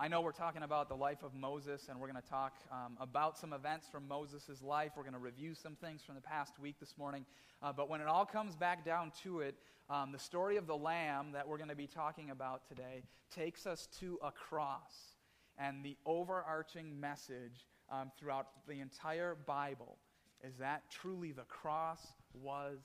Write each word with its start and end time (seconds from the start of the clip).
I 0.00 0.06
know 0.06 0.20
we're 0.20 0.30
talking 0.30 0.62
about 0.62 0.88
the 0.88 0.94
life 0.94 1.24
of 1.24 1.34
Moses, 1.34 1.88
and 1.88 1.98
we're 1.98 2.06
going 2.08 2.22
to 2.22 2.28
talk 2.28 2.52
um, 2.70 2.96
about 3.00 3.36
some 3.36 3.52
events 3.52 3.88
from 3.90 4.06
Moses' 4.06 4.62
life. 4.62 4.92
We're 4.96 5.02
going 5.02 5.14
to 5.14 5.18
review 5.18 5.56
some 5.56 5.74
things 5.74 6.02
from 6.02 6.14
the 6.14 6.20
past 6.20 6.52
week 6.60 6.76
this 6.78 6.94
morning. 6.96 7.26
Uh, 7.60 7.72
but 7.72 7.90
when 7.90 8.00
it 8.00 8.06
all 8.06 8.24
comes 8.24 8.54
back 8.54 8.84
down 8.84 9.10
to 9.24 9.40
it, 9.40 9.56
um, 9.90 10.12
the 10.12 10.18
story 10.18 10.56
of 10.56 10.68
the 10.68 10.76
Lamb 10.76 11.32
that 11.32 11.48
we're 11.48 11.56
going 11.56 11.68
to 11.68 11.74
be 11.74 11.88
talking 11.88 12.30
about 12.30 12.68
today 12.68 13.02
takes 13.34 13.66
us 13.66 13.88
to 13.98 14.20
a 14.22 14.30
cross. 14.30 15.16
And 15.58 15.84
the 15.84 15.96
overarching 16.06 17.00
message 17.00 17.66
um, 17.90 18.12
throughout 18.16 18.46
the 18.68 18.78
entire 18.78 19.36
Bible 19.46 19.98
is 20.44 20.58
that 20.58 20.82
truly 20.92 21.32
the 21.32 21.42
cross 21.42 22.06
was 22.34 22.78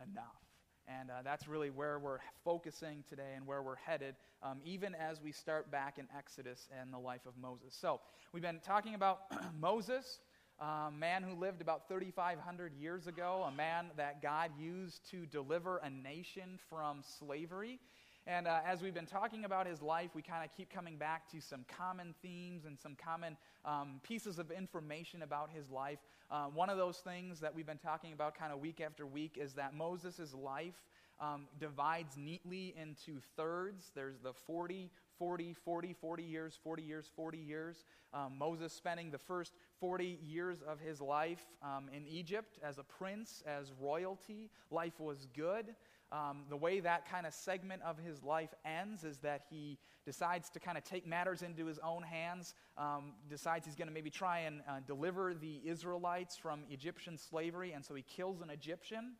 enough. 0.00 0.49
And 0.98 1.10
uh, 1.10 1.14
that's 1.22 1.46
really 1.46 1.70
where 1.70 1.98
we're 1.98 2.18
focusing 2.44 3.04
today 3.08 3.34
and 3.36 3.46
where 3.46 3.62
we're 3.62 3.76
headed, 3.76 4.16
um, 4.42 4.58
even 4.64 4.94
as 4.94 5.20
we 5.22 5.30
start 5.30 5.70
back 5.70 5.98
in 5.98 6.06
Exodus 6.16 6.68
and 6.80 6.92
the 6.92 6.98
life 6.98 7.26
of 7.26 7.34
Moses. 7.40 7.76
So, 7.78 8.00
we've 8.32 8.42
been 8.42 8.60
talking 8.64 8.94
about 8.94 9.20
Moses, 9.60 10.18
a 10.58 10.90
man 10.90 11.22
who 11.22 11.34
lived 11.34 11.60
about 11.60 11.88
3,500 11.88 12.74
years 12.74 13.06
ago, 13.06 13.44
a 13.46 13.52
man 13.52 13.86
that 13.96 14.20
God 14.20 14.50
used 14.58 15.08
to 15.10 15.26
deliver 15.26 15.78
a 15.78 15.90
nation 15.90 16.58
from 16.68 17.02
slavery. 17.18 17.78
And 18.26 18.46
uh, 18.46 18.60
as 18.66 18.82
we've 18.82 18.94
been 18.94 19.06
talking 19.06 19.44
about 19.44 19.66
his 19.66 19.80
life, 19.80 20.10
we 20.14 20.22
kind 20.22 20.44
of 20.44 20.54
keep 20.54 20.70
coming 20.70 20.96
back 20.96 21.30
to 21.32 21.40
some 21.40 21.64
common 21.68 22.14
themes 22.22 22.64
and 22.66 22.78
some 22.78 22.94
common 22.94 23.36
um, 23.64 24.00
pieces 24.02 24.38
of 24.38 24.50
information 24.50 25.22
about 25.22 25.50
his 25.50 25.70
life. 25.70 25.98
Uh, 26.30 26.44
one 26.44 26.68
of 26.68 26.76
those 26.76 26.98
things 26.98 27.40
that 27.40 27.54
we've 27.54 27.66
been 27.66 27.78
talking 27.78 28.12
about 28.12 28.34
kind 28.36 28.52
of 28.52 28.60
week 28.60 28.80
after 28.80 29.06
week 29.06 29.38
is 29.40 29.54
that 29.54 29.74
Moses' 29.74 30.34
life 30.34 30.74
um, 31.20 31.46
divides 31.58 32.16
neatly 32.16 32.74
into 32.80 33.20
thirds. 33.36 33.90
There's 33.94 34.18
the 34.18 34.32
40, 34.32 34.90
40, 35.20 35.52
40, 35.52 35.92
40 35.92 36.22
years, 36.22 36.58
40 36.64 36.82
years, 36.82 37.10
40 37.14 37.36
years. 37.36 37.84
Um, 38.14 38.38
Moses 38.38 38.72
spending 38.72 39.10
the 39.10 39.18
first 39.18 39.52
40 39.78 40.18
years 40.26 40.62
of 40.66 40.80
his 40.80 41.02
life 41.02 41.42
um, 41.62 41.90
in 41.94 42.06
Egypt 42.08 42.58
as 42.64 42.78
a 42.78 42.82
prince, 42.82 43.42
as 43.46 43.70
royalty. 43.78 44.48
Life 44.70 44.98
was 44.98 45.28
good. 45.36 45.74
Um, 46.10 46.44
the 46.48 46.56
way 46.56 46.80
that 46.80 47.06
kind 47.06 47.26
of 47.26 47.34
segment 47.34 47.82
of 47.82 47.98
his 47.98 48.22
life 48.24 48.54
ends 48.64 49.04
is 49.04 49.18
that 49.18 49.42
he 49.50 49.76
decides 50.06 50.48
to 50.50 50.58
kind 50.58 50.78
of 50.78 50.84
take 50.84 51.06
matters 51.06 51.42
into 51.42 51.66
his 51.66 51.78
own 51.80 52.02
hands, 52.02 52.54
um, 52.78 53.12
decides 53.28 53.66
he's 53.66 53.76
going 53.76 53.88
to 53.88 53.94
maybe 53.94 54.10
try 54.10 54.38
and 54.40 54.62
uh, 54.66 54.80
deliver 54.86 55.34
the 55.34 55.60
Israelites 55.66 56.34
from 56.34 56.60
Egyptian 56.70 57.18
slavery, 57.18 57.72
and 57.72 57.84
so 57.84 57.94
he 57.94 58.02
kills 58.02 58.40
an 58.40 58.48
Egyptian. 58.48 59.16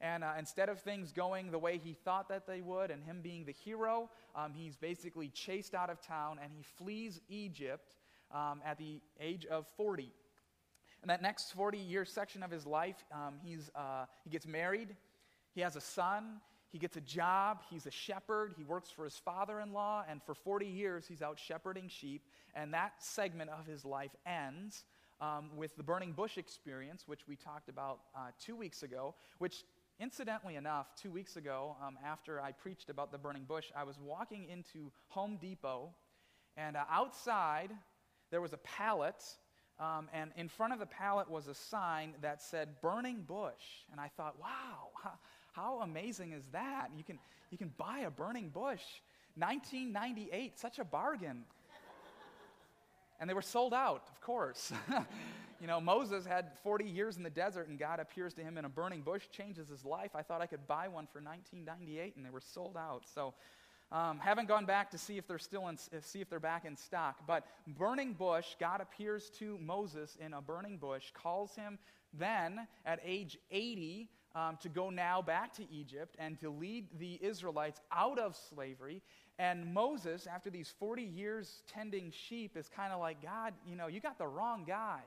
And 0.00 0.24
uh, 0.24 0.32
instead 0.38 0.68
of 0.68 0.80
things 0.80 1.12
going 1.12 1.50
the 1.50 1.58
way 1.58 1.78
he 1.82 1.92
thought 1.92 2.28
that 2.30 2.46
they 2.46 2.62
would, 2.62 2.90
and 2.90 3.04
him 3.04 3.20
being 3.22 3.44
the 3.44 3.52
hero, 3.52 4.08
um, 4.34 4.52
he's 4.54 4.76
basically 4.76 5.28
chased 5.28 5.74
out 5.74 5.90
of 5.90 6.00
town 6.00 6.38
and 6.42 6.50
he 6.56 6.62
flees 6.62 7.20
Egypt 7.28 7.96
um, 8.32 8.60
at 8.64 8.78
the 8.78 9.00
age 9.20 9.44
of 9.46 9.66
40. 9.76 10.10
In 11.02 11.08
that 11.08 11.22
next 11.22 11.52
40 11.52 11.78
year 11.78 12.04
section 12.04 12.42
of 12.42 12.50
his 12.50 12.66
life, 12.66 13.04
um, 13.12 13.34
he's, 13.42 13.70
uh, 13.74 14.06
he 14.24 14.30
gets 14.30 14.46
married, 14.46 14.96
he 15.54 15.60
has 15.60 15.76
a 15.76 15.80
son, 15.80 16.40
he 16.70 16.78
gets 16.78 16.96
a 16.96 17.00
job, 17.00 17.62
he's 17.68 17.86
a 17.86 17.90
shepherd, 17.90 18.54
he 18.56 18.64
works 18.64 18.90
for 18.90 19.04
his 19.04 19.16
father 19.16 19.60
in 19.60 19.72
law, 19.72 20.04
and 20.08 20.22
for 20.22 20.34
40 20.34 20.66
years 20.66 21.06
he's 21.06 21.20
out 21.20 21.38
shepherding 21.38 21.88
sheep. 21.88 22.22
And 22.54 22.72
that 22.74 22.92
segment 22.98 23.50
of 23.50 23.66
his 23.66 23.84
life 23.84 24.14
ends 24.24 24.84
um, 25.20 25.50
with 25.56 25.76
the 25.76 25.82
burning 25.82 26.12
bush 26.12 26.38
experience, 26.38 27.04
which 27.06 27.26
we 27.26 27.36
talked 27.36 27.68
about 27.68 28.00
uh, 28.14 28.28
two 28.42 28.56
weeks 28.56 28.82
ago, 28.82 29.14
which 29.38 29.64
Incidentally 30.00 30.56
enough, 30.56 30.86
two 30.96 31.10
weeks 31.10 31.36
ago, 31.36 31.76
um, 31.86 31.98
after 32.02 32.40
I 32.40 32.52
preached 32.52 32.88
about 32.88 33.12
the 33.12 33.18
burning 33.18 33.44
bush, 33.44 33.66
I 33.76 33.84
was 33.84 33.98
walking 33.98 34.46
into 34.48 34.90
Home 35.08 35.36
Depot, 35.38 35.90
and 36.56 36.74
uh, 36.74 36.84
outside 36.90 37.70
there 38.30 38.40
was 38.40 38.54
a 38.54 38.56
pallet, 38.58 39.22
um, 39.78 40.08
and 40.14 40.30
in 40.36 40.48
front 40.48 40.72
of 40.72 40.78
the 40.78 40.86
pallet 40.86 41.28
was 41.30 41.48
a 41.48 41.54
sign 41.54 42.14
that 42.22 42.40
said 42.40 42.80
burning 42.80 43.24
bush. 43.28 43.84
And 43.92 44.00
I 44.00 44.08
thought, 44.16 44.40
wow, 44.40 44.88
how, 45.02 45.18
how 45.52 45.80
amazing 45.82 46.32
is 46.32 46.44
that? 46.52 46.88
You 46.96 47.04
can, 47.04 47.18
you 47.50 47.58
can 47.58 47.70
buy 47.76 48.04
a 48.06 48.10
burning 48.10 48.48
bush. 48.48 48.82
1998, 49.36 50.58
such 50.58 50.78
a 50.78 50.84
bargain. 50.84 51.44
And 53.20 53.30
they 53.30 53.34
were 53.34 53.42
sold 53.42 53.74
out, 53.74 54.08
of 54.10 54.20
course. 54.20 54.72
You 55.60 55.66
know, 55.66 55.78
Moses 55.78 56.24
had 56.24 56.52
40 56.62 56.86
years 56.86 57.18
in 57.18 57.22
the 57.22 57.28
desert 57.28 57.68
and 57.68 57.78
God 57.78 58.00
appears 58.00 58.32
to 58.34 58.40
him 58.40 58.56
in 58.56 58.64
a 58.64 58.68
burning 58.68 59.02
bush, 59.02 59.24
changes 59.30 59.68
his 59.68 59.84
life. 59.84 60.12
I 60.14 60.22
thought 60.22 60.40
I 60.40 60.46
could 60.46 60.66
buy 60.66 60.88
one 60.88 61.06
for 61.06 61.20
1998 61.20 62.16
and 62.16 62.24
they 62.24 62.30
were 62.30 62.40
sold 62.40 62.78
out. 62.78 63.02
So, 63.14 63.34
um, 63.92 64.18
haven't 64.20 64.48
gone 64.48 64.64
back 64.64 64.90
to 64.92 64.98
see 64.98 65.18
if 65.18 65.26
they're 65.26 65.38
still 65.38 65.68
in, 65.68 65.76
see 65.76 66.20
if 66.20 66.30
they're 66.30 66.40
back 66.40 66.64
in 66.64 66.76
stock. 66.76 67.26
But 67.26 67.44
burning 67.66 68.14
bush, 68.14 68.54
God 68.58 68.80
appears 68.80 69.30
to 69.38 69.58
Moses 69.58 70.16
in 70.18 70.32
a 70.32 70.40
burning 70.40 70.78
bush, 70.78 71.10
calls 71.12 71.54
him 71.56 71.78
then 72.14 72.66
at 72.86 73.00
age 73.04 73.36
80 73.50 74.08
um, 74.34 74.58
to 74.62 74.68
go 74.68 74.90
now 74.90 75.20
back 75.20 75.52
to 75.54 75.70
Egypt 75.72 76.16
and 76.18 76.38
to 76.40 76.50
lead 76.50 76.86
the 76.98 77.18
Israelites 77.22 77.80
out 77.92 78.18
of 78.18 78.36
slavery. 78.36 79.02
And 79.38 79.72
Moses, 79.72 80.26
after 80.26 80.50
these 80.50 80.72
40 80.78 81.02
years 81.02 81.62
tending 81.66 82.10
sheep, 82.10 82.56
is 82.56 82.68
kind 82.68 82.92
of 82.92 83.00
like, 83.00 83.22
God, 83.22 83.54
you 83.66 83.76
know, 83.76 83.86
you 83.86 84.00
got 84.00 84.18
the 84.18 84.26
wrong 84.26 84.64
guy. 84.66 85.00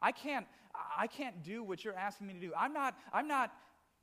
I 0.00 0.12
can't, 0.12 0.46
I 0.96 1.06
can't 1.06 1.42
do 1.42 1.62
what 1.62 1.84
you're 1.84 1.96
asking 1.96 2.26
me 2.26 2.34
to 2.34 2.40
do. 2.40 2.52
I'm 2.58 2.72
not, 2.72 2.96
I'm 3.12 3.28
not 3.28 3.52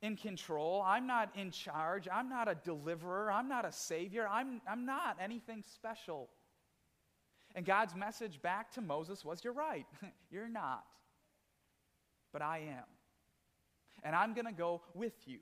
in 0.02 0.16
control. 0.16 0.82
I'm 0.84 1.06
not 1.06 1.30
in 1.36 1.50
charge. 1.50 2.08
I'm 2.12 2.28
not 2.28 2.48
a 2.48 2.54
deliverer. 2.54 3.30
I'm 3.30 3.48
not 3.48 3.64
a 3.64 3.72
savior. 3.72 4.26
I'm, 4.28 4.60
I'm 4.68 4.84
not 4.84 5.16
anything 5.20 5.62
special. 5.74 6.28
And 7.54 7.64
God's 7.64 7.94
message 7.94 8.40
back 8.42 8.72
to 8.72 8.80
Moses 8.80 9.24
was 9.24 9.44
You're 9.44 9.52
right. 9.52 9.86
You're 10.30 10.48
not. 10.48 10.84
But 12.32 12.42
I 12.42 12.58
am. 12.58 12.84
And 14.02 14.14
I'm 14.14 14.34
going 14.34 14.46
to 14.46 14.52
go 14.52 14.82
with 14.94 15.14
you. 15.26 15.38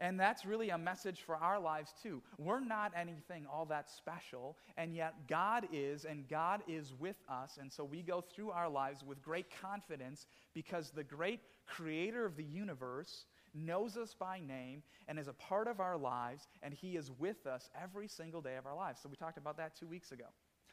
And 0.00 0.18
that's 0.18 0.46
really 0.46 0.70
a 0.70 0.78
message 0.78 1.20
for 1.20 1.36
our 1.36 1.60
lives 1.60 1.92
too. 2.02 2.22
We're 2.38 2.64
not 2.64 2.92
anything 2.96 3.44
all 3.46 3.66
that 3.66 3.90
special, 3.90 4.56
and 4.78 4.94
yet 4.96 5.28
God 5.28 5.68
is, 5.70 6.06
and 6.06 6.26
God 6.26 6.62
is 6.66 6.94
with 6.98 7.16
us. 7.28 7.58
And 7.60 7.70
so 7.70 7.84
we 7.84 8.02
go 8.02 8.22
through 8.22 8.50
our 8.50 8.68
lives 8.68 9.04
with 9.04 9.20
great 9.22 9.46
confidence 9.60 10.26
because 10.54 10.90
the 10.90 11.04
great 11.04 11.40
creator 11.66 12.24
of 12.24 12.36
the 12.36 12.44
universe 12.44 13.26
knows 13.52 13.98
us 13.98 14.14
by 14.18 14.40
name 14.40 14.82
and 15.06 15.18
is 15.18 15.28
a 15.28 15.34
part 15.34 15.68
of 15.68 15.80
our 15.80 15.98
lives, 15.98 16.48
and 16.62 16.72
He 16.72 16.96
is 16.96 17.10
with 17.18 17.46
us 17.46 17.68
every 17.80 18.08
single 18.08 18.40
day 18.40 18.56
of 18.56 18.64
our 18.64 18.74
lives. 18.74 19.00
So 19.02 19.08
we 19.10 19.16
talked 19.16 19.36
about 19.36 19.58
that 19.58 19.76
two 19.76 19.86
weeks 19.86 20.12
ago. 20.12 20.26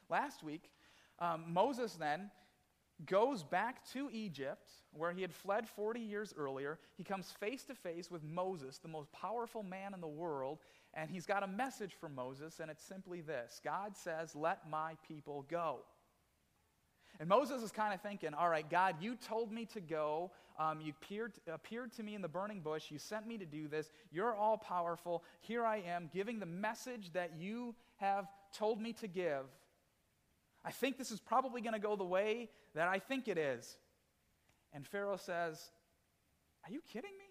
Last 0.09 0.41
week, 0.41 0.71
um, 1.19 1.43
Moses 1.49 1.95
then 1.95 2.31
goes 3.05 3.43
back 3.43 3.85
to 3.93 4.09
Egypt, 4.11 4.71
where 4.91 5.11
he 5.11 5.21
had 5.21 5.33
fled 5.33 5.67
40 5.67 5.99
years 5.99 6.33
earlier. 6.37 6.79
He 6.95 7.03
comes 7.03 7.31
face 7.39 7.63
to 7.65 7.75
face 7.75 8.09
with 8.09 8.23
Moses, 8.23 8.79
the 8.79 8.87
most 8.87 9.11
powerful 9.11 9.63
man 9.63 9.93
in 9.93 10.01
the 10.01 10.07
world, 10.07 10.59
and 10.93 11.09
he's 11.09 11.25
got 11.25 11.43
a 11.43 11.47
message 11.47 11.93
for 11.99 12.09
Moses, 12.09 12.59
and 12.59 12.71
it's 12.71 12.83
simply 12.83 13.21
this 13.21 13.61
God 13.63 13.95
says, 13.95 14.35
Let 14.35 14.69
my 14.69 14.95
people 15.07 15.45
go. 15.49 15.79
And 17.19 17.27
Moses 17.27 17.63
is 17.63 17.71
kind 17.71 17.93
of 17.93 18.01
thinking, 18.01 18.33
All 18.33 18.49
right, 18.49 18.67
God, 18.67 18.95
you 18.99 19.15
told 19.15 19.51
me 19.51 19.65
to 19.65 19.81
go. 19.81 20.31
Um, 20.59 20.81
you 20.81 20.91
appeared, 20.99 21.33
appeared 21.51 21.93
to 21.93 22.03
me 22.03 22.15
in 22.15 22.23
the 22.23 22.27
burning 22.27 22.61
bush. 22.61 22.89
You 22.89 22.97
sent 22.97 23.27
me 23.27 23.37
to 23.37 23.45
do 23.45 23.67
this. 23.67 23.91
You're 24.11 24.33
all 24.33 24.57
powerful. 24.57 25.23
Here 25.41 25.63
I 25.63 25.77
am 25.81 26.09
giving 26.11 26.39
the 26.39 26.47
message 26.47 27.13
that 27.13 27.33
you 27.37 27.75
have 27.97 28.27
told 28.51 28.81
me 28.81 28.93
to 28.93 29.07
give. 29.07 29.45
I 30.67 30.71
think 30.71 30.97
this 30.97 31.11
is 31.11 31.21
probably 31.21 31.61
going 31.61 31.75
to 31.75 31.79
go 31.79 31.95
the 31.95 32.03
way 32.03 32.49
that 32.75 32.89
I 32.89 32.99
think 32.99 33.29
it 33.29 33.37
is. 33.37 33.77
And 34.73 34.85
Pharaoh 34.85 35.15
says, 35.15 35.71
Are 36.65 36.71
you 36.71 36.81
kidding 36.91 37.17
me? 37.17 37.26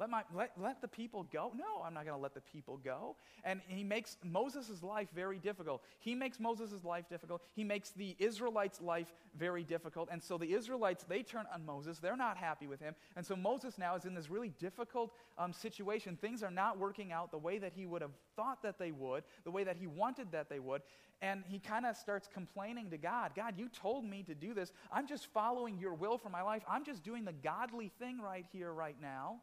Let, 0.00 0.08
my, 0.08 0.22
let, 0.34 0.52
let 0.58 0.80
the 0.80 0.88
people 0.88 1.26
go? 1.30 1.52
No, 1.54 1.82
I'm 1.84 1.92
not 1.92 2.06
going 2.06 2.16
to 2.16 2.22
let 2.22 2.32
the 2.32 2.40
people 2.40 2.78
go. 2.82 3.16
And 3.44 3.60
he 3.68 3.84
makes 3.84 4.16
Moses' 4.24 4.82
life 4.82 5.08
very 5.14 5.38
difficult. 5.38 5.82
He 5.98 6.14
makes 6.14 6.40
Moses' 6.40 6.82
life 6.84 7.04
difficult. 7.10 7.42
He 7.54 7.64
makes 7.64 7.90
the 7.90 8.16
Israelites' 8.18 8.80
life 8.80 9.12
very 9.38 9.62
difficult. 9.62 10.08
And 10.10 10.22
so 10.22 10.38
the 10.38 10.54
Israelites, 10.54 11.04
they 11.06 11.22
turn 11.22 11.44
on 11.52 11.66
Moses. 11.66 11.98
They're 11.98 12.16
not 12.16 12.38
happy 12.38 12.66
with 12.66 12.80
him. 12.80 12.94
And 13.14 13.26
so 13.26 13.36
Moses 13.36 13.76
now 13.76 13.94
is 13.94 14.06
in 14.06 14.14
this 14.14 14.30
really 14.30 14.48
difficult 14.58 15.12
um, 15.36 15.52
situation. 15.52 16.16
Things 16.16 16.42
are 16.42 16.50
not 16.50 16.78
working 16.78 17.12
out 17.12 17.30
the 17.30 17.38
way 17.38 17.58
that 17.58 17.74
he 17.76 17.84
would 17.84 18.00
have 18.00 18.14
thought 18.36 18.62
that 18.62 18.78
they 18.78 18.92
would, 18.92 19.22
the 19.44 19.50
way 19.50 19.64
that 19.64 19.76
he 19.76 19.86
wanted 19.86 20.32
that 20.32 20.48
they 20.48 20.60
would. 20.60 20.80
And 21.20 21.44
he 21.46 21.58
kind 21.58 21.84
of 21.84 21.94
starts 21.94 22.26
complaining 22.32 22.88
to 22.88 22.96
God 22.96 23.32
God, 23.36 23.58
you 23.58 23.68
told 23.68 24.06
me 24.06 24.22
to 24.22 24.34
do 24.34 24.54
this. 24.54 24.72
I'm 24.90 25.06
just 25.06 25.26
following 25.26 25.76
your 25.78 25.92
will 25.92 26.16
for 26.16 26.30
my 26.30 26.40
life. 26.40 26.62
I'm 26.66 26.86
just 26.86 27.04
doing 27.04 27.26
the 27.26 27.34
godly 27.34 27.92
thing 27.98 28.18
right 28.18 28.46
here, 28.50 28.72
right 28.72 28.96
now 28.98 29.40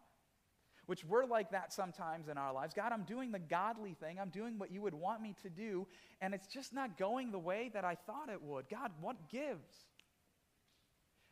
which 0.87 1.05
we're 1.05 1.25
like 1.25 1.51
that 1.51 1.71
sometimes 1.71 2.27
in 2.27 2.37
our 2.37 2.51
lives. 2.51 2.73
God, 2.73 2.91
I'm 2.91 3.03
doing 3.03 3.31
the 3.31 3.39
godly 3.39 3.93
thing. 3.93 4.19
I'm 4.19 4.29
doing 4.29 4.57
what 4.57 4.71
you 4.71 4.81
would 4.81 4.93
want 4.93 5.21
me 5.21 5.35
to 5.43 5.49
do, 5.49 5.85
and 6.21 6.33
it's 6.33 6.47
just 6.47 6.73
not 6.73 6.97
going 6.97 7.31
the 7.31 7.39
way 7.39 7.69
that 7.73 7.85
I 7.85 7.95
thought 7.95 8.29
it 8.29 8.41
would. 8.41 8.69
God, 8.69 8.91
what 8.99 9.29
gives? 9.29 9.85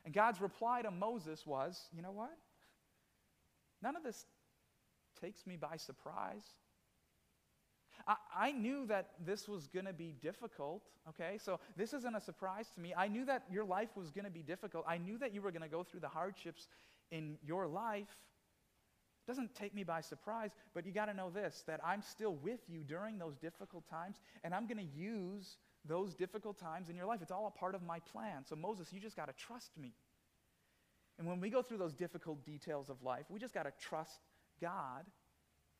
And 0.05 0.13
God's 0.13 0.39
reply 0.39 0.83
to 0.83 0.91
Moses 0.91 1.45
was, 1.45 1.81
you 1.95 2.01
know 2.01 2.11
what? 2.11 2.37
None 3.81 3.95
of 3.95 4.03
this 4.03 4.25
takes 5.19 5.47
me 5.47 5.55
by 5.55 5.77
surprise. 5.77 6.45
I, 8.07 8.15
I 8.37 8.51
knew 8.51 8.85
that 8.87 9.11
this 9.25 9.47
was 9.47 9.67
going 9.67 9.85
to 9.85 9.93
be 9.93 10.13
difficult, 10.21 10.83
okay? 11.09 11.37
So 11.41 11.59
this 11.75 11.93
isn't 11.93 12.15
a 12.15 12.21
surprise 12.21 12.69
to 12.75 12.81
me. 12.81 12.93
I 12.95 13.07
knew 13.07 13.25
that 13.25 13.43
your 13.51 13.63
life 13.63 13.89
was 13.95 14.11
going 14.11 14.25
to 14.25 14.31
be 14.31 14.43
difficult. 14.43 14.85
I 14.87 14.97
knew 14.97 15.17
that 15.17 15.33
you 15.33 15.41
were 15.41 15.51
going 15.51 15.61
to 15.63 15.69
go 15.69 15.83
through 15.83 16.01
the 16.01 16.09
hardships 16.09 16.67
in 17.11 17.37
your 17.43 17.67
life. 17.67 18.17
Doesn't 19.27 19.55
take 19.55 19.73
me 19.73 19.83
by 19.83 20.01
surprise, 20.01 20.51
but 20.73 20.85
you 20.85 20.91
got 20.91 21.05
to 21.05 21.13
know 21.13 21.31
this 21.31 21.63
that 21.67 21.79
I'm 21.83 22.01
still 22.01 22.35
with 22.35 22.59
you 22.67 22.83
during 22.83 23.17
those 23.17 23.37
difficult 23.37 23.89
times, 23.89 24.17
and 24.43 24.53
I'm 24.53 24.67
going 24.67 24.77
to 24.77 24.99
use 24.99 25.57
those 25.83 26.15
difficult 26.15 26.59
times 26.59 26.89
in 26.89 26.95
your 26.95 27.05
life. 27.05 27.21
It's 27.21 27.31
all 27.31 27.47
a 27.47 27.59
part 27.59 27.75
of 27.75 27.81
my 27.81 27.99
plan. 27.99 28.45
So, 28.45 28.55
Moses, 28.55 28.91
you 28.91 28.99
just 28.99 29.15
got 29.15 29.27
to 29.27 29.33
trust 29.33 29.71
me. 29.77 29.93
And 31.17 31.27
when 31.27 31.39
we 31.39 31.49
go 31.49 31.61
through 31.61 31.77
those 31.77 31.93
difficult 31.93 32.45
details 32.45 32.89
of 32.89 33.01
life, 33.01 33.25
we 33.29 33.39
just 33.39 33.53
got 33.53 33.63
to 33.63 33.73
trust 33.79 34.19
God 34.61 35.05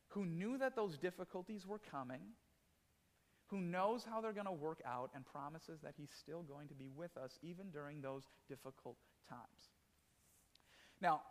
who 0.09 0.25
knew 0.25 0.57
that 0.57 0.75
those 0.75 0.97
difficulties 0.97 1.67
were 1.67 1.79
coming, 1.91 2.21
who 3.47 3.59
knows 3.59 4.05
how 4.09 4.21
they're 4.21 4.33
going 4.33 4.45
to 4.45 4.51
work 4.51 4.81
out, 4.85 5.11
and 5.13 5.25
promises 5.25 5.81
that 5.81 5.93
he's 5.97 6.09
still 6.19 6.41
going 6.41 6.67
to 6.69 6.73
be 6.73 6.89
with 6.95 7.15
us 7.17 7.37
even 7.43 7.69
during 7.69 8.01
those 8.01 8.23
difficult 8.47 8.95
times. 9.29 9.69
Now, 11.01 11.21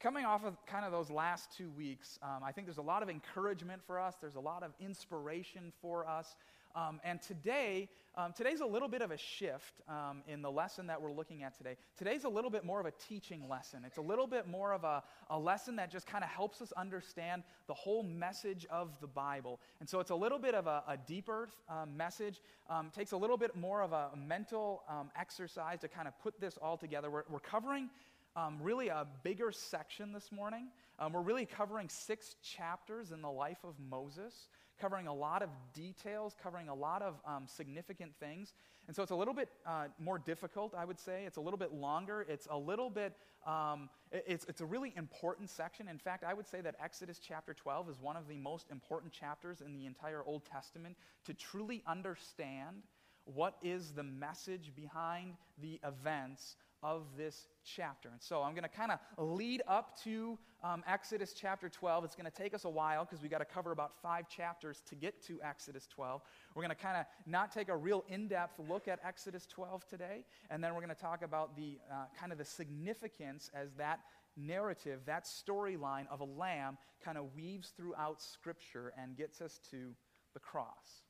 coming 0.00 0.24
off 0.24 0.44
of 0.44 0.56
kind 0.66 0.84
of 0.84 0.92
those 0.92 1.10
last 1.10 1.56
two 1.56 1.70
weeks, 1.70 2.18
um, 2.22 2.42
I 2.44 2.52
think 2.52 2.66
there's 2.66 2.78
a 2.78 2.82
lot 2.82 3.02
of 3.02 3.10
encouragement 3.10 3.82
for 3.86 3.98
us, 3.98 4.16
there's 4.20 4.36
a 4.36 4.40
lot 4.40 4.62
of 4.62 4.72
inspiration 4.80 5.72
for 5.80 6.06
us. 6.06 6.36
Um, 6.76 7.00
and 7.04 7.22
today, 7.22 7.88
um, 8.16 8.32
today's 8.32 8.60
a 8.60 8.66
little 8.66 8.88
bit 8.88 9.00
of 9.00 9.12
a 9.12 9.16
shift 9.16 9.80
um, 9.88 10.22
in 10.26 10.42
the 10.42 10.50
lesson 10.50 10.88
that 10.88 11.00
we're 11.00 11.12
looking 11.12 11.44
at 11.44 11.56
today. 11.56 11.76
Today's 11.96 12.24
a 12.24 12.28
little 12.28 12.50
bit 12.50 12.64
more 12.64 12.80
of 12.80 12.86
a 12.86 12.90
teaching 12.92 13.48
lesson. 13.48 13.84
It's 13.86 13.98
a 13.98 14.02
little 14.02 14.26
bit 14.26 14.48
more 14.48 14.72
of 14.72 14.82
a, 14.82 15.04
a 15.30 15.38
lesson 15.38 15.76
that 15.76 15.90
just 15.90 16.06
kind 16.06 16.24
of 16.24 16.30
helps 16.30 16.60
us 16.60 16.72
understand 16.72 17.44
the 17.68 17.74
whole 17.74 18.02
message 18.02 18.66
of 18.70 18.90
the 19.00 19.06
Bible. 19.06 19.60
And 19.78 19.88
so 19.88 20.00
it's 20.00 20.10
a 20.10 20.16
little 20.16 20.38
bit 20.38 20.54
of 20.54 20.66
a, 20.66 20.82
a 20.88 20.96
deeper 20.96 21.48
um, 21.68 21.96
message. 21.96 22.40
Um, 22.68 22.90
takes 22.94 23.12
a 23.12 23.16
little 23.16 23.36
bit 23.36 23.54
more 23.54 23.82
of 23.82 23.92
a 23.92 24.10
mental 24.16 24.82
um, 24.88 25.10
exercise 25.18 25.80
to 25.80 25.88
kind 25.88 26.08
of 26.08 26.18
put 26.20 26.40
this 26.40 26.56
all 26.60 26.76
together. 26.76 27.08
We're, 27.08 27.24
we're 27.28 27.38
covering 27.38 27.88
um, 28.36 28.58
really 28.60 28.88
a 28.88 29.06
bigger 29.22 29.52
section 29.52 30.12
this 30.12 30.30
morning. 30.32 30.68
Um, 30.98 31.12
we're 31.12 31.22
really 31.22 31.46
covering 31.46 31.88
six 31.88 32.36
chapters 32.42 33.12
in 33.12 33.22
the 33.22 33.30
life 33.30 33.64
of 33.64 33.74
Moses 33.78 34.48
covering 34.80 35.06
a 35.06 35.14
lot 35.14 35.42
of 35.42 35.50
details, 35.72 36.34
covering 36.42 36.68
a 36.68 36.74
lot 36.74 37.02
of 37.02 37.14
um, 37.26 37.44
significant 37.46 38.12
things. 38.18 38.54
And 38.86 38.94
so 38.94 39.02
it's 39.02 39.12
a 39.12 39.16
little 39.16 39.34
bit 39.34 39.48
uh, 39.66 39.86
more 39.98 40.18
difficult, 40.18 40.74
I 40.76 40.84
would 40.84 40.98
say. 40.98 41.24
It's 41.26 41.36
a 41.36 41.40
little 41.40 41.58
bit 41.58 41.72
longer. 41.72 42.26
It's 42.28 42.46
a 42.50 42.56
little 42.56 42.90
bit, 42.90 43.14
um, 43.46 43.88
it's, 44.12 44.44
it's 44.46 44.60
a 44.60 44.66
really 44.66 44.92
important 44.96 45.48
section. 45.48 45.88
In 45.88 45.98
fact, 45.98 46.24
I 46.24 46.34
would 46.34 46.46
say 46.46 46.60
that 46.60 46.74
Exodus 46.82 47.18
chapter 47.18 47.54
12 47.54 47.88
is 47.90 48.00
one 48.00 48.16
of 48.16 48.28
the 48.28 48.36
most 48.36 48.70
important 48.70 49.12
chapters 49.12 49.60
in 49.60 49.74
the 49.74 49.86
entire 49.86 50.22
Old 50.24 50.44
Testament 50.44 50.96
to 51.24 51.34
truly 51.34 51.82
understand 51.86 52.82
what 53.24 53.56
is 53.62 53.92
the 53.92 54.02
message 54.02 54.72
behind 54.76 55.34
the 55.62 55.80
events 55.82 56.56
of 56.84 57.06
this 57.16 57.48
chapter. 57.64 58.10
And 58.10 58.22
so 58.22 58.42
I'm 58.42 58.52
going 58.52 58.62
to 58.62 58.68
kind 58.68 58.92
of 58.92 58.98
lead 59.16 59.62
up 59.66 59.98
to 60.04 60.38
um, 60.62 60.84
Exodus 60.86 61.32
chapter 61.32 61.70
12. 61.70 62.04
It's 62.04 62.14
going 62.14 62.30
to 62.30 62.42
take 62.42 62.52
us 62.52 62.66
a 62.66 62.68
while 62.68 63.06
because 63.06 63.22
we 63.22 63.28
got 63.30 63.38
to 63.38 63.46
cover 63.46 63.72
about 63.72 63.92
five 64.02 64.28
chapters 64.28 64.82
to 64.90 64.94
get 64.94 65.24
to 65.26 65.40
Exodus 65.42 65.88
12. 65.88 66.20
We're 66.54 66.62
going 66.62 66.76
to 66.76 66.82
kind 66.82 66.98
of 66.98 67.06
not 67.26 67.50
take 67.52 67.70
a 67.70 67.76
real 67.76 68.04
in 68.08 68.28
depth 68.28 68.60
look 68.68 68.86
at 68.86 69.00
Exodus 69.02 69.46
12 69.46 69.86
today, 69.86 70.26
and 70.50 70.62
then 70.62 70.74
we're 70.74 70.82
going 70.82 70.94
to 70.94 71.00
talk 71.00 71.22
about 71.22 71.56
the 71.56 71.78
uh, 71.90 72.04
kind 72.20 72.32
of 72.32 72.38
the 72.38 72.44
significance 72.44 73.50
as 73.54 73.72
that 73.78 74.00
narrative, 74.36 75.00
that 75.06 75.24
storyline 75.24 76.06
of 76.10 76.20
a 76.20 76.24
lamb 76.24 76.76
kind 77.02 77.16
of 77.16 77.34
weaves 77.34 77.72
throughout 77.74 78.20
Scripture 78.20 78.92
and 79.00 79.16
gets 79.16 79.40
us 79.40 79.58
to 79.70 79.94
the 80.34 80.40
cross, 80.40 81.04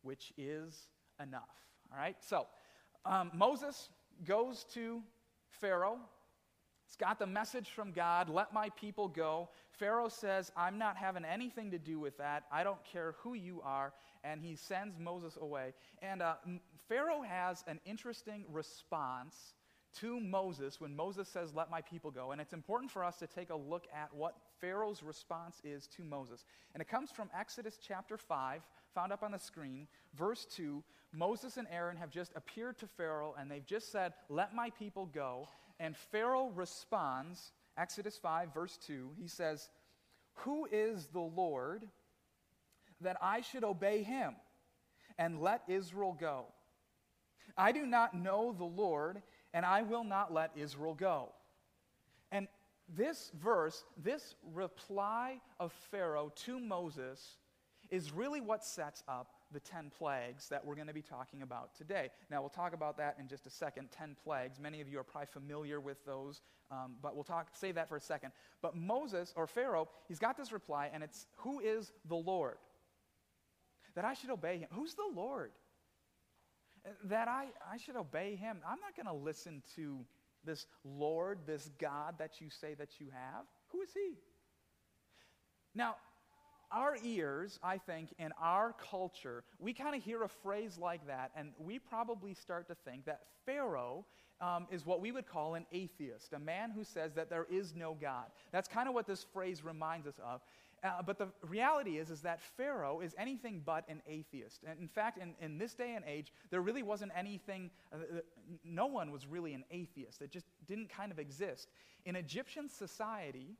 which 0.00 0.32
is 0.38 0.88
enough. 1.22 1.42
All 1.92 1.98
right? 1.98 2.16
So, 2.20 2.46
um, 3.04 3.30
Moses 3.34 3.90
goes 4.24 4.64
to 4.74 5.02
Pharaoh. 5.50 5.98
It's 6.86 6.96
got 6.96 7.20
the 7.20 7.26
message 7.26 7.68
from 7.70 7.92
God 7.92 8.28
let 8.28 8.52
my 8.52 8.70
people 8.70 9.06
go. 9.06 9.48
Pharaoh 9.70 10.08
says, 10.08 10.50
I'm 10.56 10.76
not 10.76 10.96
having 10.96 11.24
anything 11.24 11.70
to 11.70 11.78
do 11.78 12.00
with 12.00 12.18
that. 12.18 12.44
I 12.50 12.64
don't 12.64 12.82
care 12.84 13.14
who 13.20 13.34
you 13.34 13.60
are. 13.64 13.92
And 14.24 14.42
he 14.42 14.56
sends 14.56 14.98
Moses 14.98 15.38
away. 15.40 15.72
And 16.02 16.20
uh, 16.20 16.34
Pharaoh 16.88 17.22
has 17.22 17.62
an 17.68 17.78
interesting 17.86 18.44
response 18.50 19.54
to 20.00 20.20
Moses 20.20 20.80
when 20.80 20.94
Moses 20.94 21.28
says, 21.28 21.54
Let 21.54 21.70
my 21.70 21.80
people 21.80 22.10
go. 22.10 22.32
And 22.32 22.40
it's 22.40 22.52
important 22.52 22.90
for 22.90 23.04
us 23.04 23.16
to 23.18 23.26
take 23.26 23.50
a 23.50 23.56
look 23.56 23.86
at 23.94 24.12
what 24.14 24.36
Pharaoh's 24.60 25.02
response 25.02 25.60
is 25.64 25.86
to 25.96 26.02
Moses. 26.02 26.44
And 26.74 26.80
it 26.80 26.88
comes 26.88 27.10
from 27.10 27.30
Exodus 27.38 27.78
chapter 27.80 28.16
5, 28.16 28.62
found 28.94 29.12
up 29.12 29.22
on 29.22 29.32
the 29.32 29.38
screen, 29.38 29.86
verse 30.14 30.46
2. 30.56 30.82
Moses 31.12 31.56
and 31.56 31.66
Aaron 31.70 31.96
have 31.96 32.10
just 32.10 32.32
appeared 32.36 32.78
to 32.78 32.86
Pharaoh 32.86 33.34
and 33.38 33.50
they've 33.50 33.66
just 33.66 33.90
said, 33.90 34.12
Let 34.28 34.54
my 34.54 34.70
people 34.70 35.06
go. 35.06 35.48
And 35.78 35.96
Pharaoh 35.96 36.50
responds, 36.54 37.52
Exodus 37.76 38.18
5, 38.18 38.54
verse 38.54 38.78
2. 38.86 39.10
He 39.20 39.26
says, 39.26 39.70
Who 40.34 40.68
is 40.70 41.06
the 41.06 41.20
Lord 41.20 41.84
that 43.00 43.16
I 43.20 43.40
should 43.40 43.64
obey 43.64 44.02
him 44.02 44.34
and 45.18 45.40
let 45.40 45.62
Israel 45.68 46.16
go? 46.18 46.46
I 47.56 47.72
do 47.72 47.86
not 47.86 48.14
know 48.14 48.54
the 48.56 48.64
Lord, 48.64 49.22
and 49.52 49.66
I 49.66 49.82
will 49.82 50.04
not 50.04 50.32
let 50.32 50.52
Israel 50.56 50.94
go. 50.94 51.30
And 52.30 52.46
this 52.88 53.32
verse, 53.42 53.84
this 53.96 54.34
reply 54.54 55.40
of 55.58 55.72
Pharaoh 55.90 56.32
to 56.44 56.60
Moses, 56.60 57.36
is 57.90 58.12
really 58.12 58.40
what 58.40 58.64
sets 58.64 59.02
up 59.08 59.32
the 59.52 59.60
10 59.60 59.90
plagues 59.96 60.48
that 60.48 60.64
we're 60.64 60.74
going 60.74 60.86
to 60.86 60.94
be 60.94 61.02
talking 61.02 61.42
about 61.42 61.74
today. 61.74 62.10
Now, 62.30 62.40
we'll 62.40 62.50
talk 62.50 62.72
about 62.72 62.96
that 62.98 63.16
in 63.18 63.28
just 63.28 63.46
a 63.46 63.50
second 63.50 63.90
10 63.90 64.16
plagues. 64.22 64.58
Many 64.58 64.80
of 64.80 64.88
you 64.88 64.98
are 64.98 65.04
probably 65.04 65.28
familiar 65.32 65.80
with 65.80 66.04
those, 66.04 66.40
um, 66.70 66.96
but 67.02 67.14
we'll 67.14 67.24
talk, 67.24 67.48
save 67.52 67.74
that 67.74 67.88
for 67.88 67.96
a 67.96 68.00
second. 68.00 68.32
But 68.62 68.76
Moses, 68.76 69.32
or 69.36 69.46
Pharaoh, 69.46 69.88
he's 70.08 70.18
got 70.18 70.36
this 70.36 70.52
reply, 70.52 70.90
and 70.92 71.02
it's, 71.02 71.26
Who 71.38 71.60
is 71.60 71.92
the 72.08 72.16
Lord? 72.16 72.58
That 73.94 74.04
I 74.04 74.14
should 74.14 74.30
obey 74.30 74.58
him. 74.58 74.68
Who's 74.72 74.94
the 74.94 75.10
Lord? 75.14 75.50
That 77.04 77.28
I, 77.28 77.46
I 77.70 77.76
should 77.76 77.96
obey 77.96 78.36
him. 78.36 78.58
I'm 78.66 78.78
not 78.80 78.96
going 78.96 79.06
to 79.06 79.24
listen 79.24 79.62
to 79.76 80.04
this 80.44 80.66
Lord, 80.84 81.40
this 81.46 81.70
God 81.78 82.14
that 82.18 82.40
you 82.40 82.48
say 82.50 82.74
that 82.74 83.00
you 83.00 83.08
have. 83.12 83.44
Who 83.68 83.82
is 83.82 83.90
he? 83.92 84.14
Now, 85.74 85.96
our 86.72 86.96
ears, 87.04 87.58
I 87.62 87.78
think, 87.78 88.14
in 88.18 88.30
our 88.40 88.74
culture, 88.90 89.44
we 89.58 89.72
kind 89.72 89.94
of 89.94 90.02
hear 90.02 90.22
a 90.22 90.28
phrase 90.28 90.78
like 90.78 91.06
that, 91.06 91.30
and 91.36 91.52
we 91.58 91.78
probably 91.78 92.34
start 92.34 92.68
to 92.68 92.74
think 92.74 93.04
that 93.06 93.20
Pharaoh 93.44 94.04
um, 94.40 94.66
is 94.70 94.86
what 94.86 95.00
we 95.00 95.12
would 95.12 95.26
call 95.26 95.54
an 95.54 95.66
atheist, 95.72 96.32
a 96.32 96.38
man 96.38 96.70
who 96.70 96.84
says 96.84 97.12
that 97.14 97.28
there 97.28 97.46
is 97.50 97.74
no 97.74 97.96
God. 98.00 98.26
That's 98.52 98.68
kind 98.68 98.88
of 98.88 98.94
what 98.94 99.06
this 99.06 99.22
phrase 99.22 99.62
reminds 99.64 100.06
us 100.06 100.18
of. 100.24 100.40
Uh, 100.82 101.02
but 101.02 101.18
the 101.18 101.28
reality 101.46 101.98
is, 101.98 102.08
is 102.08 102.22
that 102.22 102.40
Pharaoh 102.56 103.00
is 103.00 103.14
anything 103.18 103.62
but 103.66 103.84
an 103.88 104.00
atheist. 104.08 104.60
And 104.66 104.80
in 104.80 104.88
fact, 104.88 105.18
in, 105.18 105.34
in 105.42 105.58
this 105.58 105.74
day 105.74 105.94
and 105.94 106.04
age, 106.06 106.32
there 106.50 106.62
really 106.62 106.82
wasn't 106.82 107.12
anything, 107.14 107.70
uh, 107.92 107.96
uh 107.96 108.20
no 108.64 108.86
one 108.86 109.10
was 109.10 109.26
really 109.26 109.52
an 109.52 109.64
atheist. 109.70 110.22
It 110.22 110.30
just 110.30 110.46
didn't 110.66 110.88
kind 110.88 111.12
of 111.12 111.18
exist. 111.18 111.68
In 112.06 112.16
Egyptian 112.16 112.68
society, 112.68 113.58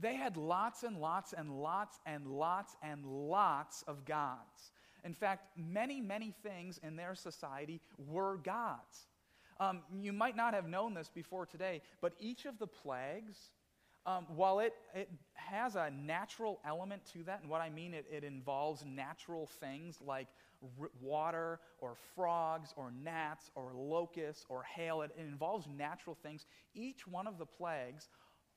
they 0.00 0.14
had 0.14 0.36
lots 0.36 0.82
and 0.82 1.00
lots 1.00 1.32
and 1.32 1.60
lots 1.60 1.98
and 2.06 2.26
lots 2.26 2.76
and 2.82 3.04
lots 3.04 3.82
of 3.82 4.04
gods. 4.04 4.72
In 5.04 5.14
fact, 5.14 5.56
many, 5.56 6.00
many 6.00 6.34
things 6.42 6.78
in 6.82 6.96
their 6.96 7.14
society 7.14 7.80
were 7.96 8.36
gods. 8.36 9.06
Um, 9.60 9.82
you 10.00 10.12
might 10.12 10.36
not 10.36 10.54
have 10.54 10.68
known 10.68 10.94
this 10.94 11.10
before 11.12 11.46
today, 11.46 11.82
but 12.00 12.12
each 12.20 12.44
of 12.46 12.58
the 12.58 12.66
plagues, 12.66 13.50
um, 14.06 14.26
while 14.28 14.60
it, 14.60 14.72
it 14.94 15.10
has 15.34 15.74
a 15.74 15.90
natural 15.90 16.60
element 16.64 17.02
to 17.12 17.24
that, 17.24 17.40
and 17.40 17.50
what 17.50 17.60
I 17.60 17.68
mean, 17.68 17.92
it, 17.92 18.06
it 18.10 18.22
involves 18.22 18.84
natural 18.84 19.46
things 19.46 19.98
like 20.04 20.28
r- 20.80 20.90
water 21.00 21.60
or 21.80 21.96
frogs 22.14 22.72
or 22.76 22.92
gnats 23.02 23.50
or 23.56 23.72
locusts 23.74 24.46
or 24.48 24.62
hail, 24.62 25.02
it, 25.02 25.10
it 25.18 25.26
involves 25.26 25.66
natural 25.66 26.16
things. 26.22 26.46
Each 26.74 27.06
one 27.06 27.26
of 27.26 27.38
the 27.38 27.46
plagues 27.46 28.08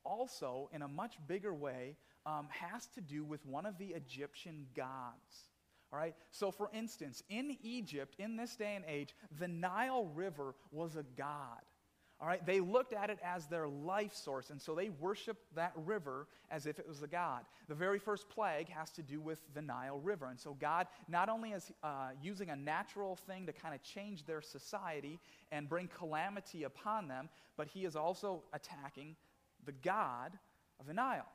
also, 0.03 0.70
in 0.74 0.81
a 0.81 0.88
much 0.88 1.17
bigger 1.27 1.53
way, 1.53 1.96
um, 2.25 2.48
has 2.50 2.88
to 2.96 3.01
do 3.01 3.24
with 3.24 3.46
one 3.46 3.65
of 3.65 3.77
the 3.77 3.88
Egyptian 3.88 4.67
gods. 4.75 5.50
All 5.91 6.00
right? 6.00 6.15
So, 6.31 6.51
for 6.51 6.70
instance, 6.74 7.22
in 7.29 7.58
Egypt, 7.63 8.15
in 8.17 8.38
this 8.38 8.55
day 8.55 8.75
and 8.75 8.86
age, 8.88 9.13
the 9.39 9.48
Nile 9.48 10.05
River 10.15 10.55
was 10.72 10.96
a 10.96 11.03
god. 11.17 11.62
All 12.22 12.27
right? 12.27 12.46
They 12.46 12.60
looked 12.60 12.93
at 12.93 13.10
it 13.10 13.17
as 13.24 13.48
their 13.48 13.67
life 13.67 14.13
source, 14.13 14.51
and 14.51 14.62
so 14.62 14.75
they 14.75 14.89
worshiped 14.89 15.43
that 15.55 15.74
river 15.75 16.27
as 16.51 16.67
if 16.67 16.77
it 16.77 16.88
was 16.88 17.01
a 17.01 17.08
god. 17.08 17.41
The 17.67 17.74
very 17.74 17.98
first 17.98 18.29
plague 18.29 18.70
has 18.70 18.91
to 18.91 19.01
do 19.01 19.20
with 19.20 19.39
the 19.55 19.62
Nile 19.62 20.00
River. 20.00 20.27
And 20.27 20.39
so, 20.39 20.53
God 20.53 20.86
not 21.10 21.29
only 21.29 21.51
is 21.51 21.72
uh, 21.84 22.10
using 22.22 22.51
a 22.51 22.55
natural 22.55 23.15
thing 23.15 23.48
to 23.48 23.53
kind 23.53 23.74
of 23.74 23.81
change 23.81 24.25
their 24.25 24.41
society 24.41 25.20
and 25.51 25.67
bring 25.67 25.88
calamity 25.88 26.63
upon 26.63 27.08
them, 27.08 27.27
but 27.58 27.67
He 27.67 27.86
is 27.86 27.96
also 27.96 28.43
attacking 28.53 29.15
the 29.65 29.72
God 29.72 30.38
of 30.80 30.88
the 30.88 30.94
Nile. 30.94 31.27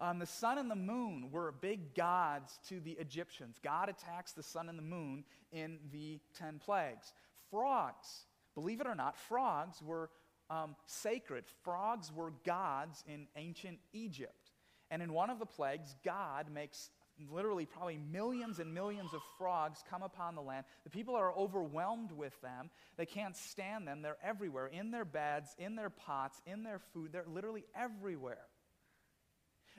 Um, 0.00 0.18
the 0.18 0.26
sun 0.26 0.58
and 0.58 0.70
the 0.70 0.76
moon 0.76 1.30
were 1.30 1.52
big 1.52 1.94
gods 1.94 2.58
to 2.68 2.80
the 2.80 2.92
Egyptians. 2.92 3.58
God 3.62 3.88
attacks 3.88 4.32
the 4.32 4.42
sun 4.42 4.68
and 4.68 4.78
the 4.78 4.82
moon 4.82 5.24
in 5.52 5.78
the 5.92 6.20
10 6.36 6.58
plagues. 6.58 7.12
Frogs, 7.50 8.26
believe 8.54 8.80
it 8.80 8.86
or 8.86 8.94
not, 8.94 9.16
frogs 9.16 9.80
were 9.82 10.10
um, 10.50 10.74
sacred. 10.86 11.44
Frogs 11.62 12.12
were 12.12 12.32
gods 12.44 13.04
in 13.06 13.28
ancient 13.36 13.78
Egypt. 13.92 14.50
And 14.90 15.02
in 15.02 15.12
one 15.12 15.30
of 15.30 15.38
the 15.38 15.46
plagues, 15.46 15.94
God 16.04 16.50
makes 16.52 16.90
literally 17.30 17.66
probably 17.66 17.98
millions 17.98 18.58
and 18.58 18.74
millions 18.74 19.14
of 19.14 19.20
frogs 19.38 19.82
come 19.88 20.02
upon 20.02 20.34
the 20.34 20.42
land. 20.42 20.64
The 20.84 20.90
people 20.90 21.14
are 21.14 21.32
overwhelmed 21.32 22.12
with 22.12 22.38
them. 22.40 22.70
They 22.96 23.06
can't 23.06 23.36
stand 23.36 23.86
them. 23.86 24.02
They're 24.02 24.16
everywhere 24.22 24.66
in 24.66 24.90
their 24.90 25.04
beds, 25.04 25.54
in 25.58 25.76
their 25.76 25.90
pots, 25.90 26.40
in 26.46 26.64
their 26.64 26.80
food. 26.92 27.12
They're 27.12 27.24
literally 27.26 27.64
everywhere. 27.74 28.46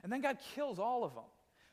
And 0.02 0.12
then 0.12 0.20
God 0.20 0.38
kills 0.54 0.78
all 0.78 1.04
of 1.04 1.14
them. 1.14 1.24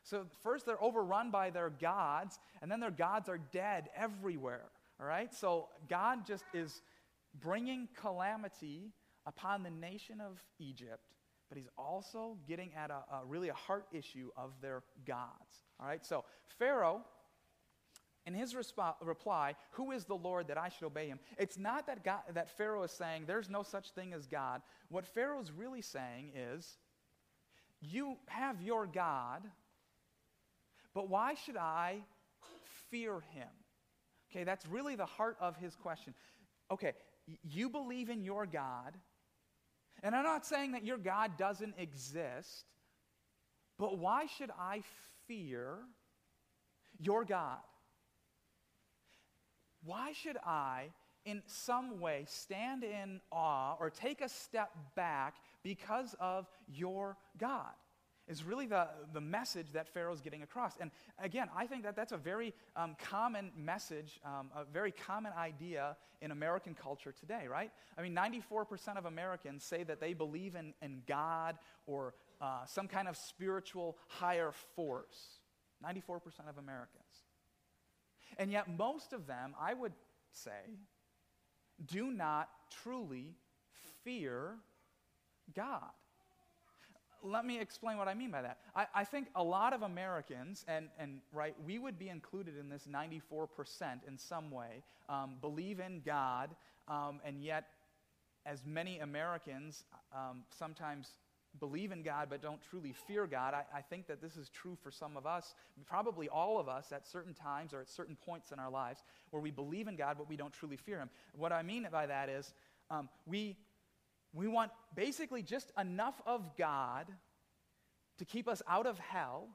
So 0.03 0.25
first 0.41 0.65
they're 0.65 0.81
overrun 0.83 1.31
by 1.31 1.49
their 1.49 1.69
gods, 1.69 2.37
and 2.61 2.69
then 2.69 2.79
their 2.79 2.91
gods 2.91 3.29
are 3.29 3.39
dead 3.51 3.89
everywhere. 3.95 4.65
All 4.99 5.05
right? 5.05 5.33
So 5.33 5.69
God 5.89 6.25
just 6.27 6.43
is 6.53 6.81
bringing 7.39 7.87
calamity 7.99 8.91
upon 9.25 9.63
the 9.63 9.69
nation 9.69 10.19
of 10.19 10.37
Egypt 10.59 11.12
but 11.53 11.59
he's 11.59 11.69
also 11.77 12.35
getting 12.47 12.71
at 12.73 12.89
a, 12.89 13.03
a, 13.13 13.25
really 13.27 13.49
a 13.49 13.53
heart 13.53 13.85
issue 13.91 14.31
of 14.35 14.49
their 14.59 14.81
gods. 15.05 15.61
All 15.79 15.85
right, 15.85 16.03
so 16.03 16.25
Pharaoh, 16.57 17.01
in 18.25 18.33
his 18.33 18.55
resp- 18.55 18.95
reply, 19.03 19.53
Who 19.73 19.91
is 19.91 20.05
the 20.05 20.15
Lord 20.15 20.47
that 20.47 20.57
I 20.57 20.69
should 20.69 20.85
obey 20.87 21.07
him? 21.07 21.19
It's 21.37 21.59
not 21.59 21.85
that, 21.85 22.03
God, 22.03 22.21
that 22.33 22.57
Pharaoh 22.57 22.81
is 22.81 22.91
saying 22.91 23.25
there's 23.27 23.51
no 23.51 23.61
such 23.61 23.91
thing 23.91 24.13
as 24.13 24.25
God. 24.25 24.63
What 24.89 25.05
Pharaoh's 25.05 25.51
really 25.51 25.83
saying 25.83 26.31
is, 26.35 26.75
You 27.81 28.17
have 28.25 28.59
your 28.59 28.87
God, 28.87 29.43
but 30.95 31.07
why 31.07 31.35
should 31.35 31.57
I 31.57 31.99
fear 32.89 33.19
him? 33.35 33.49
Okay, 34.31 34.43
that's 34.43 34.65
really 34.65 34.95
the 34.95 35.05
heart 35.05 35.37
of 35.39 35.55
his 35.57 35.75
question. 35.75 36.15
Okay, 36.71 36.93
you 37.43 37.69
believe 37.69 38.09
in 38.09 38.23
your 38.23 38.47
God 38.47 38.97
and 40.03 40.13
I'm 40.13 40.23
not 40.23 40.45
saying 40.45 40.73
that 40.73 40.85
your 40.85 40.97
God 40.97 41.37
doesn't 41.37 41.75
exist, 41.77 42.65
but 43.79 43.97
why 43.97 44.25
should 44.25 44.51
I 44.59 44.81
fear 45.27 45.77
your 46.99 47.23
God? 47.23 47.57
Why 49.85 50.11
should 50.11 50.37
I, 50.45 50.89
in 51.25 51.41
some 51.45 51.99
way, 51.99 52.25
stand 52.27 52.83
in 52.83 53.21
awe 53.31 53.75
or 53.79 53.89
take 53.89 54.21
a 54.21 54.29
step 54.29 54.69
back 54.95 55.35
because 55.63 56.15
of 56.19 56.47
your 56.67 57.17
God? 57.37 57.71
Is 58.27 58.43
really 58.43 58.65
the, 58.65 58.87
the 59.13 59.21
message 59.21 59.67
that 59.73 59.87
Pharaoh's 59.93 60.21
getting 60.21 60.43
across. 60.43 60.73
And 60.79 60.91
again, 61.19 61.49
I 61.55 61.65
think 61.65 61.83
that 61.83 61.95
that's 61.95 62.11
a 62.11 62.17
very 62.17 62.53
um, 62.75 62.95
common 62.97 63.51
message, 63.57 64.19
um, 64.25 64.49
a 64.55 64.63
very 64.63 64.91
common 64.91 65.33
idea 65.37 65.97
in 66.21 66.31
American 66.31 66.73
culture 66.73 67.11
today, 67.11 67.47
right? 67.49 67.71
I 67.97 68.01
mean, 68.01 68.15
94% 68.15 68.97
of 68.97 69.05
Americans 69.05 69.63
say 69.63 69.83
that 69.83 69.99
they 69.99 70.13
believe 70.13 70.55
in, 70.55 70.73
in 70.81 71.01
God 71.05 71.57
or 71.85 72.13
uh, 72.41 72.65
some 72.65 72.87
kind 72.87 73.07
of 73.07 73.17
spiritual 73.17 73.97
higher 74.07 74.51
force. 74.75 75.39
94% 75.83 76.19
of 76.47 76.57
Americans. 76.57 77.03
And 78.37 78.51
yet, 78.51 78.69
most 78.69 79.11
of 79.11 79.27
them, 79.27 79.53
I 79.59 79.73
would 79.73 79.91
say, 80.31 80.77
do 81.85 82.09
not 82.09 82.49
truly 82.83 83.35
fear 84.03 84.55
God 85.53 85.91
let 87.23 87.45
me 87.45 87.59
explain 87.59 87.97
what 87.97 88.07
I 88.07 88.13
mean 88.13 88.31
by 88.31 88.41
that. 88.41 88.57
I, 88.75 88.85
I, 88.93 89.03
think 89.03 89.27
a 89.35 89.43
lot 89.43 89.73
of 89.73 89.81
Americans, 89.81 90.65
and, 90.67 90.89
and 90.99 91.19
right, 91.31 91.55
we 91.65 91.79
would 91.79 91.97
be 91.97 92.09
included 92.09 92.57
in 92.59 92.69
this 92.69 92.87
94% 92.91 93.47
in 94.07 94.17
some 94.17 94.51
way, 94.51 94.83
um, 95.09 95.35
believe 95.41 95.79
in 95.79 96.01
God, 96.05 96.49
um, 96.87 97.21
and 97.25 97.41
yet, 97.41 97.67
as 98.45 98.65
many 98.65 98.99
Americans 98.99 99.85
um, 100.13 100.43
sometimes 100.49 101.11
believe 101.59 101.91
in 101.91 102.03
God 102.03 102.27
but 102.29 102.41
don't 102.41 102.59
truly 102.69 102.93
fear 103.07 103.25
God, 103.27 103.53
I, 103.53 103.63
I 103.77 103.81
think 103.81 104.07
that 104.07 104.21
this 104.21 104.35
is 104.35 104.49
true 104.49 104.75
for 104.81 104.91
some 104.91 105.15
of 105.15 105.25
us, 105.25 105.53
probably 105.85 106.27
all 106.27 106.59
of 106.59 106.67
us 106.67 106.91
at 106.91 107.07
certain 107.07 107.33
times 107.33 107.73
or 107.73 107.79
at 107.79 107.89
certain 107.89 108.17
points 108.25 108.51
in 108.51 108.59
our 108.59 108.69
lives, 108.69 109.03
where 109.29 109.41
we 109.41 109.51
believe 109.51 109.87
in 109.87 109.95
God 109.95 110.17
but 110.17 110.27
we 110.27 110.35
don't 110.35 110.53
truly 110.53 110.77
fear 110.77 110.97
Him. 110.97 111.09
What 111.37 111.51
I 111.51 111.63
mean 111.63 111.87
by 111.91 112.05
that 112.05 112.27
is 112.27 112.53
um, 112.89 113.07
we 113.25 113.55
we 114.33 114.47
want 114.47 114.71
basically 114.95 115.43
just 115.43 115.71
enough 115.79 116.19
of 116.25 116.57
God 116.57 117.07
to 118.17 118.25
keep 118.25 118.47
us 118.47 118.61
out 118.67 118.85
of 118.85 118.99
hell 118.99 119.47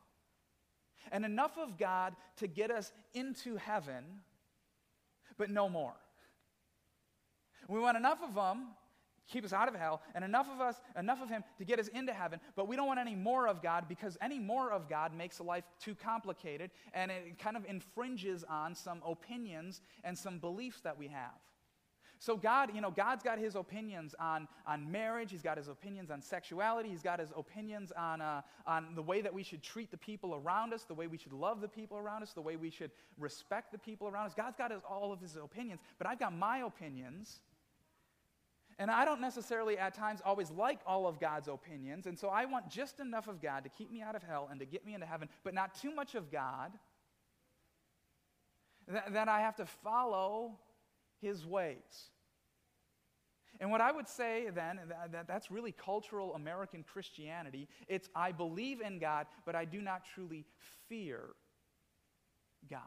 and 1.12 1.24
enough 1.24 1.56
of 1.58 1.78
God 1.78 2.14
to 2.36 2.46
get 2.46 2.70
us 2.70 2.92
into 3.14 3.56
heaven, 3.56 4.04
but 5.36 5.50
no 5.50 5.68
more. 5.68 5.94
We 7.68 7.80
want 7.80 7.96
enough 7.96 8.18
of 8.22 8.34
Him 8.34 8.68
keep 9.30 9.44
us 9.44 9.52
out 9.52 9.68
of 9.68 9.74
hell, 9.74 10.00
and 10.14 10.24
enough 10.24 10.48
of 10.52 10.60
us, 10.60 10.76
enough 10.98 11.20
of 11.20 11.28
Him 11.28 11.44
to 11.58 11.64
get 11.64 11.78
us 11.78 11.88
into 11.88 12.12
heaven, 12.12 12.40
but 12.56 12.66
we 12.66 12.76
don't 12.76 12.86
want 12.86 12.98
any 12.98 13.14
more 13.14 13.46
of 13.46 13.62
God 13.62 13.84
because 13.88 14.16
any 14.20 14.38
more 14.38 14.72
of 14.72 14.88
God 14.88 15.14
makes 15.14 15.40
life 15.40 15.64
too 15.80 15.94
complicated 15.94 16.70
and 16.94 17.10
it 17.10 17.38
kind 17.38 17.56
of 17.56 17.64
infringes 17.66 18.44
on 18.48 18.74
some 18.74 19.02
opinions 19.06 19.80
and 20.02 20.16
some 20.16 20.38
beliefs 20.38 20.80
that 20.80 20.98
we 20.98 21.08
have. 21.08 21.38
So 22.18 22.36
God, 22.36 22.74
you 22.74 22.80
know, 22.80 22.90
God's 22.90 23.22
got 23.22 23.38
his 23.38 23.54
opinions 23.54 24.14
on, 24.18 24.48
on 24.66 24.90
marriage. 24.90 25.30
He's 25.30 25.42
got 25.42 25.56
his 25.56 25.68
opinions 25.68 26.10
on 26.10 26.20
sexuality. 26.20 26.88
He's 26.88 27.02
got 27.02 27.20
his 27.20 27.32
opinions 27.36 27.92
on, 27.92 28.20
uh, 28.20 28.42
on 28.66 28.94
the 28.94 29.02
way 29.02 29.20
that 29.20 29.32
we 29.32 29.42
should 29.42 29.62
treat 29.62 29.90
the 29.90 29.96
people 29.96 30.34
around 30.34 30.72
us, 30.72 30.84
the 30.84 30.94
way 30.94 31.06
we 31.06 31.16
should 31.16 31.32
love 31.32 31.60
the 31.60 31.68
people 31.68 31.96
around 31.96 32.22
us, 32.22 32.32
the 32.32 32.40
way 32.40 32.56
we 32.56 32.70
should 32.70 32.90
respect 33.18 33.70
the 33.72 33.78
people 33.78 34.08
around 34.08 34.26
us. 34.26 34.34
God's 34.34 34.56
got 34.56 34.72
his, 34.72 34.80
all 34.88 35.12
of 35.12 35.20
his 35.20 35.36
opinions, 35.36 35.80
but 35.98 36.06
I've 36.06 36.18
got 36.18 36.36
my 36.36 36.58
opinions. 36.58 37.40
And 38.80 38.90
I 38.90 39.04
don't 39.04 39.20
necessarily 39.20 39.76
at 39.76 39.94
times 39.94 40.20
always 40.24 40.50
like 40.50 40.80
all 40.86 41.06
of 41.06 41.18
God's 41.18 41.48
opinions. 41.48 42.06
And 42.06 42.16
so 42.18 42.28
I 42.28 42.44
want 42.44 42.68
just 42.68 43.00
enough 43.00 43.26
of 43.26 43.42
God 43.42 43.64
to 43.64 43.70
keep 43.70 43.90
me 43.90 44.02
out 44.02 44.14
of 44.14 44.22
hell 44.22 44.48
and 44.50 44.60
to 44.60 44.66
get 44.66 44.86
me 44.86 44.94
into 44.94 45.06
heaven, 45.06 45.28
but 45.42 45.52
not 45.52 45.74
too 45.74 45.92
much 45.92 46.14
of 46.14 46.30
God 46.30 46.72
that, 48.88 49.12
that 49.12 49.28
I 49.28 49.40
have 49.40 49.56
to 49.56 49.66
follow 49.66 50.52
his 51.20 51.46
ways. 51.46 52.10
And 53.60 53.70
what 53.70 53.80
I 53.80 53.90
would 53.90 54.08
say 54.08 54.48
then, 54.54 54.80
that, 54.88 55.12
that, 55.12 55.26
that's 55.26 55.50
really 55.50 55.72
cultural 55.72 56.34
American 56.34 56.84
Christianity. 56.84 57.68
It's 57.88 58.08
I 58.14 58.30
believe 58.30 58.80
in 58.80 58.98
God, 58.98 59.26
but 59.44 59.56
I 59.56 59.64
do 59.64 59.80
not 59.80 60.02
truly 60.14 60.44
fear 60.88 61.20
God. 62.70 62.80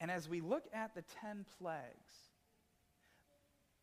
And 0.00 0.10
as 0.10 0.28
we 0.28 0.40
look 0.40 0.64
at 0.72 0.94
the 0.94 1.02
10 1.20 1.44
plagues, 1.58 2.28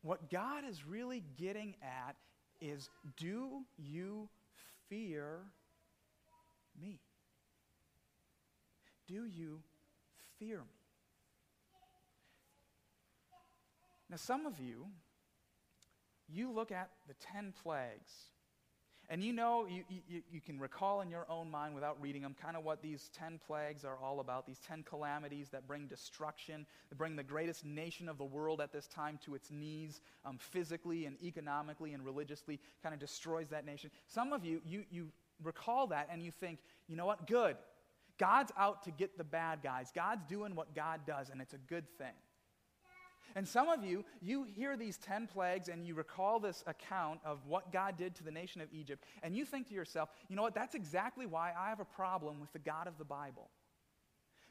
what 0.02 0.30
God 0.30 0.64
is 0.66 0.86
really 0.86 1.22
getting 1.36 1.74
at 1.82 2.16
is 2.60 2.88
do 3.18 3.64
you 3.76 4.28
fear 4.88 5.40
me? 6.80 7.00
Do 9.06 9.26
you 9.26 9.60
fear 10.38 10.58
me? 10.58 10.85
Now, 14.10 14.16
some 14.16 14.46
of 14.46 14.60
you, 14.60 14.86
you 16.28 16.52
look 16.52 16.70
at 16.70 16.90
the 17.08 17.14
10 17.32 17.54
plagues, 17.62 18.12
and 19.08 19.22
you 19.22 19.32
know, 19.32 19.66
you, 19.68 19.84
you, 20.08 20.22
you 20.30 20.40
can 20.40 20.58
recall 20.58 21.00
in 21.00 21.10
your 21.10 21.26
own 21.30 21.48
mind 21.48 21.74
without 21.74 22.00
reading 22.00 22.22
them 22.22 22.34
kind 22.40 22.56
of 22.56 22.64
what 22.64 22.82
these 22.82 23.08
10 23.16 23.38
plagues 23.46 23.84
are 23.84 23.96
all 24.02 24.18
about 24.18 24.46
these 24.46 24.58
10 24.66 24.82
calamities 24.82 25.48
that 25.50 25.66
bring 25.68 25.86
destruction, 25.86 26.66
that 26.88 26.98
bring 26.98 27.14
the 27.14 27.22
greatest 27.22 27.64
nation 27.64 28.08
of 28.08 28.18
the 28.18 28.24
world 28.24 28.60
at 28.60 28.72
this 28.72 28.88
time 28.88 29.18
to 29.24 29.36
its 29.36 29.50
knees, 29.50 30.00
um, 30.24 30.38
physically 30.38 31.06
and 31.06 31.16
economically 31.22 31.92
and 31.92 32.04
religiously, 32.04 32.58
kind 32.82 32.92
of 32.92 33.00
destroys 33.00 33.48
that 33.48 33.64
nation. 33.64 33.90
Some 34.08 34.32
of 34.32 34.44
you, 34.44 34.60
you, 34.64 34.84
you 34.90 35.08
recall 35.42 35.86
that 35.88 36.08
and 36.10 36.20
you 36.20 36.32
think, 36.32 36.58
you 36.88 36.96
know 36.96 37.06
what, 37.06 37.28
good. 37.28 37.56
God's 38.18 38.50
out 38.58 38.82
to 38.84 38.90
get 38.90 39.16
the 39.16 39.24
bad 39.24 39.60
guys. 39.62 39.92
God's 39.94 40.24
doing 40.24 40.54
what 40.54 40.74
God 40.74 41.00
does, 41.06 41.28
and 41.30 41.40
it's 41.40 41.54
a 41.54 41.58
good 41.58 41.84
thing. 41.98 42.14
And 43.34 43.46
some 43.46 43.68
of 43.68 43.84
you, 43.84 44.04
you 44.22 44.44
hear 44.44 44.76
these 44.76 44.96
10 44.98 45.26
plagues 45.26 45.68
and 45.68 45.86
you 45.86 45.94
recall 45.94 46.40
this 46.40 46.64
account 46.66 47.20
of 47.24 47.40
what 47.46 47.72
God 47.72 47.96
did 47.96 48.14
to 48.16 48.24
the 48.24 48.30
nation 48.30 48.60
of 48.60 48.68
Egypt, 48.72 49.04
and 49.22 49.36
you 49.36 49.44
think 49.44 49.68
to 49.68 49.74
yourself, 49.74 50.08
you 50.28 50.36
know 50.36 50.42
what, 50.42 50.54
that's 50.54 50.74
exactly 50.74 51.26
why 51.26 51.52
I 51.58 51.68
have 51.68 51.80
a 51.80 51.84
problem 51.84 52.40
with 52.40 52.52
the 52.52 52.58
God 52.58 52.86
of 52.86 52.96
the 52.98 53.04
Bible. 53.04 53.50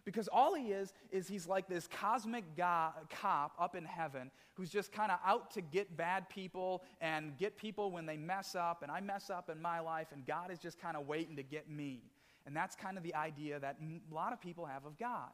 Because 0.05 0.27
all 0.27 0.53
he 0.53 0.65
is, 0.67 0.94
is 1.12 1.27
he's 1.27 1.48
like 1.48 1.67
this 1.67 1.88
cosmic 1.88 2.44
cop 2.58 3.53
up 3.60 3.75
in 3.75 3.86
heaven 3.86 4.29
who's 4.53 4.70
just 4.70 4.91
kind 4.91 5.12
of 5.12 5.17
out 5.25 5.50
to 5.51 5.62
get 5.62 5.98
bad 5.98 6.29
people 6.29 6.84
and 7.01 7.36
get 7.39 7.58
people 7.58 7.89
when 7.89 8.05
they 8.05 8.15
mess 8.15 8.53
up, 8.53 8.84
and 8.84 8.91
I 8.91 9.01
mess 9.01 9.32
up 9.32 9.50
in 9.50 9.60
my 9.60 9.79
life, 9.79 10.08
and 10.13 10.24
God 10.25 10.51
is 10.51 10.60
just 10.60 10.79
kind 10.79 10.96
of 10.96 11.08
waiting 11.08 11.36
to 11.38 11.44
get 11.44 11.70
me. 11.70 12.03
And 12.46 12.55
that's 12.55 12.75
kind 12.75 12.98
of 12.98 13.03
the 13.03 13.15
idea 13.15 13.60
that 13.60 13.77
a 13.82 14.13
lot 14.13 14.32
of 14.32 14.39
people 14.39 14.67
have 14.67 14.86
of 14.86 15.00
God. 15.00 15.32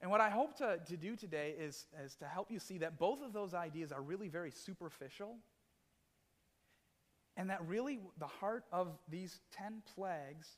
And 0.00 0.10
what 0.10 0.20
I 0.20 0.30
hope 0.30 0.56
to, 0.58 0.78
to 0.86 0.96
do 0.96 1.16
today 1.16 1.54
is, 1.58 1.86
is 2.04 2.14
to 2.16 2.26
help 2.26 2.50
you 2.50 2.60
see 2.60 2.78
that 2.78 2.98
both 2.98 3.22
of 3.22 3.32
those 3.32 3.54
ideas 3.54 3.92
are 3.92 4.02
really 4.02 4.28
very 4.28 4.50
superficial 4.50 5.36
And 7.36 7.50
that 7.50 7.66
really, 7.68 8.00
the 8.18 8.26
heart 8.26 8.64
of 8.72 8.98
these 9.08 9.40
10 9.52 9.82
plagues 9.94 10.48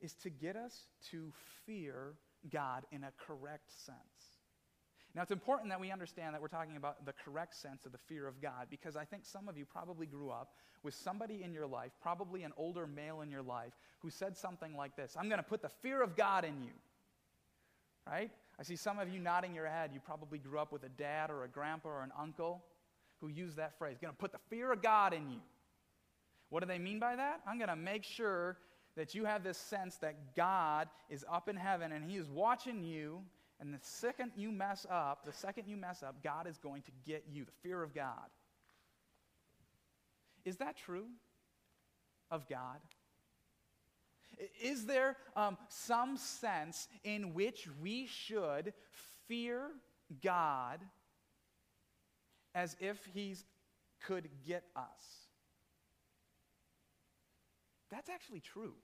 is 0.00 0.14
to 0.22 0.30
get 0.30 0.56
us 0.56 0.86
to 1.10 1.32
fear 1.66 2.14
God 2.50 2.84
in 2.92 3.02
a 3.04 3.12
correct 3.26 3.70
sense. 3.84 3.98
Now, 5.14 5.22
it's 5.22 5.32
important 5.32 5.70
that 5.70 5.80
we 5.80 5.90
understand 5.90 6.34
that 6.34 6.40
we're 6.40 6.48
talking 6.48 6.76
about 6.76 7.04
the 7.04 7.12
correct 7.12 7.56
sense 7.56 7.84
of 7.86 7.92
the 7.92 7.98
fear 7.98 8.28
of 8.28 8.40
God 8.40 8.68
because 8.70 8.96
I 8.96 9.04
think 9.04 9.24
some 9.24 9.48
of 9.48 9.58
you 9.58 9.64
probably 9.64 10.06
grew 10.06 10.30
up 10.30 10.52
with 10.84 10.94
somebody 10.94 11.42
in 11.42 11.52
your 11.52 11.66
life, 11.66 11.90
probably 12.00 12.44
an 12.44 12.52
older 12.56 12.86
male 12.86 13.20
in 13.22 13.30
your 13.30 13.42
life, 13.42 13.72
who 13.98 14.10
said 14.10 14.36
something 14.36 14.76
like 14.76 14.96
this 14.96 15.16
I'm 15.18 15.28
going 15.28 15.42
to 15.42 15.48
put 15.48 15.62
the 15.62 15.70
fear 15.82 16.02
of 16.02 16.16
God 16.16 16.44
in 16.44 16.62
you. 16.62 16.72
Right? 18.06 18.30
I 18.60 18.62
see 18.62 18.76
some 18.76 18.98
of 18.98 19.08
you 19.08 19.18
nodding 19.18 19.54
your 19.54 19.66
head. 19.66 19.90
You 19.94 20.00
probably 20.00 20.38
grew 20.38 20.58
up 20.58 20.70
with 20.70 20.84
a 20.84 20.90
dad 20.90 21.30
or 21.30 21.44
a 21.44 21.48
grandpa 21.48 21.88
or 21.88 22.02
an 22.02 22.12
uncle 22.18 22.62
who 23.22 23.28
used 23.28 23.56
that 23.56 23.78
phrase 23.78 23.96
going 23.98 24.12
to 24.12 24.18
put 24.18 24.32
the 24.32 24.38
fear 24.50 24.70
of 24.70 24.82
God 24.82 25.14
in 25.14 25.30
you. 25.30 25.40
What 26.50 26.60
do 26.60 26.66
they 26.66 26.78
mean 26.78 26.98
by 26.98 27.16
that? 27.16 27.40
I'm 27.46 27.56
going 27.56 27.70
to 27.70 27.76
make 27.76 28.04
sure 28.04 28.58
that 28.96 29.14
you 29.14 29.24
have 29.24 29.42
this 29.42 29.56
sense 29.56 29.96
that 29.98 30.36
God 30.36 30.88
is 31.08 31.24
up 31.30 31.48
in 31.48 31.56
heaven 31.56 31.92
and 31.92 32.04
He 32.04 32.18
is 32.18 32.28
watching 32.28 32.82
you. 32.82 33.22
And 33.60 33.72
the 33.72 33.78
second 33.80 34.32
you 34.36 34.52
mess 34.52 34.86
up, 34.90 35.24
the 35.24 35.32
second 35.32 35.66
you 35.66 35.76
mess 35.76 36.02
up, 36.02 36.22
God 36.22 36.46
is 36.46 36.58
going 36.58 36.82
to 36.82 36.90
get 37.06 37.24
you. 37.30 37.46
The 37.46 37.52
fear 37.62 37.82
of 37.82 37.94
God. 37.94 38.28
Is 40.44 40.56
that 40.58 40.76
true 40.76 41.06
of 42.30 42.46
God? 42.48 42.78
Is 44.62 44.86
there 44.86 45.16
um, 45.36 45.58
some 45.68 46.16
sense 46.16 46.88
in 47.04 47.34
which 47.34 47.68
we 47.82 48.06
should 48.06 48.72
fear 49.26 49.70
God 50.22 50.80
as 52.54 52.76
if 52.80 53.08
He 53.12 53.36
could 54.06 54.28
get 54.46 54.64
us? 54.74 55.20
That's 57.90 58.08
actually 58.08 58.40
true. 58.40 58.74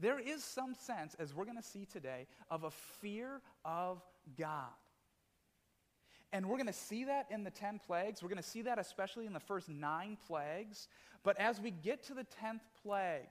There 0.00 0.18
is 0.18 0.44
some 0.44 0.74
sense, 0.74 1.14
as 1.18 1.34
we're 1.34 1.44
going 1.44 1.56
to 1.56 1.62
see 1.62 1.86
today, 1.86 2.26
of 2.50 2.64
a 2.64 2.70
fear 2.70 3.40
of 3.64 4.02
God. 4.36 4.66
And 6.32 6.46
we're 6.46 6.56
going 6.56 6.66
to 6.66 6.72
see 6.72 7.04
that 7.04 7.26
in 7.30 7.42
the 7.42 7.50
10 7.50 7.80
plagues. 7.86 8.22
We're 8.22 8.28
going 8.28 8.42
to 8.42 8.48
see 8.48 8.62
that 8.62 8.78
especially 8.78 9.26
in 9.26 9.32
the 9.32 9.40
first 9.40 9.68
nine 9.68 10.18
plagues. 10.26 10.88
But 11.24 11.38
as 11.38 11.60
we 11.60 11.70
get 11.70 12.02
to 12.04 12.14
the 12.14 12.26
10th 12.42 12.60
plague, 12.82 13.28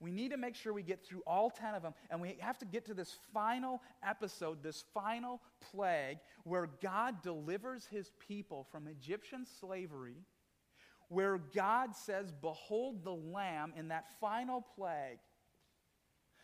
we 0.00 0.12
need 0.12 0.30
to 0.30 0.36
make 0.36 0.54
sure 0.54 0.72
we 0.72 0.82
get 0.82 1.04
through 1.04 1.22
all 1.26 1.50
10 1.50 1.74
of 1.74 1.82
them. 1.82 1.94
And 2.10 2.20
we 2.20 2.36
have 2.38 2.58
to 2.58 2.64
get 2.64 2.84
to 2.86 2.94
this 2.94 3.16
final 3.34 3.82
episode, 4.06 4.62
this 4.62 4.84
final 4.94 5.40
plague, 5.72 6.18
where 6.44 6.68
God 6.80 7.20
delivers 7.22 7.86
his 7.86 8.12
people 8.26 8.66
from 8.70 8.86
Egyptian 8.86 9.44
slavery, 9.60 10.22
where 11.08 11.38
God 11.38 11.96
says, 11.96 12.30
Behold 12.30 13.04
the 13.04 13.14
Lamb 13.14 13.72
in 13.76 13.88
that 13.88 14.06
final 14.20 14.64
plague. 14.76 15.18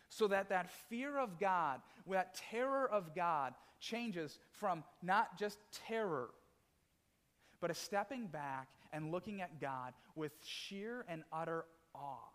So 0.09 0.27
that 0.27 0.49
that 0.49 0.69
fear 0.89 1.17
of 1.17 1.39
God, 1.39 1.81
that 2.09 2.39
terror 2.51 2.89
of 2.89 3.15
God, 3.15 3.53
changes 3.79 4.37
from 4.51 4.83
not 5.01 5.37
just 5.37 5.59
terror, 5.87 6.29
but 7.61 7.71
a 7.71 7.73
stepping 7.73 8.27
back 8.27 8.67
and 8.91 9.11
looking 9.11 9.41
at 9.41 9.59
God 9.59 9.93
with 10.15 10.31
sheer 10.43 11.05
and 11.07 11.23
utter 11.31 11.65
awe 11.93 12.34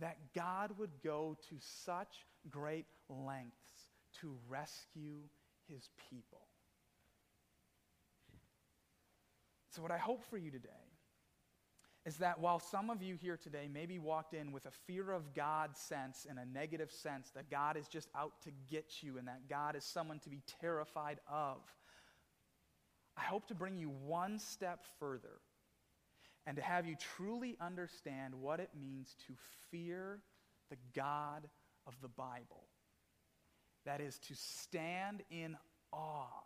that 0.00 0.16
God 0.34 0.72
would 0.78 0.90
go 1.02 1.36
to 1.48 1.56
such 1.60 2.26
great 2.50 2.86
lengths 3.08 3.90
to 4.20 4.34
rescue 4.48 5.20
his 5.66 5.88
people. 6.10 6.40
So, 9.70 9.82
what 9.82 9.90
I 9.90 9.98
hope 9.98 10.24
for 10.24 10.38
you 10.38 10.50
today 10.50 10.68
is 12.06 12.16
that 12.16 12.40
while 12.40 12.58
some 12.58 12.88
of 12.88 13.02
you 13.02 13.16
here 13.16 13.36
today 13.36 13.68
maybe 13.70 13.98
walked 13.98 14.32
in 14.32 14.50
with 14.50 14.64
a 14.66 14.70
fear 14.70 15.12
of 15.12 15.34
God 15.34 15.76
sense 15.76 16.26
and 16.28 16.38
a 16.38 16.46
negative 16.46 16.90
sense 16.90 17.30
that 17.34 17.50
God 17.50 17.76
is 17.76 17.86
just 17.86 18.08
out 18.16 18.32
to 18.44 18.50
get 18.70 19.02
you 19.02 19.18
and 19.18 19.28
that 19.28 19.48
God 19.48 19.76
is 19.76 19.84
someone 19.84 20.18
to 20.20 20.30
be 20.30 20.40
terrified 20.60 21.20
of, 21.30 21.58
I 23.16 23.24
hope 23.24 23.46
to 23.48 23.54
bring 23.54 23.76
you 23.76 23.90
one 23.90 24.38
step 24.38 24.86
further 24.98 25.40
and 26.48 26.56
to 26.56 26.62
have 26.62 26.86
you 26.86 26.96
truly 27.14 27.58
understand 27.60 28.32
what 28.34 28.58
it 28.58 28.70
means 28.74 29.14
to 29.26 29.34
fear 29.70 30.20
the 30.70 30.78
God 30.96 31.46
of 31.86 31.94
the 32.00 32.08
Bible. 32.08 32.64
That 33.84 34.00
is, 34.00 34.18
to 34.28 34.34
stand 34.34 35.22
in 35.30 35.58
awe 35.92 36.42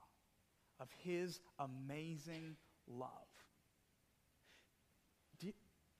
of 0.80 0.88
his 1.04 1.38
amazing 1.60 2.56
love. 2.88 3.10
Do 5.38 5.46
you, 5.46 5.52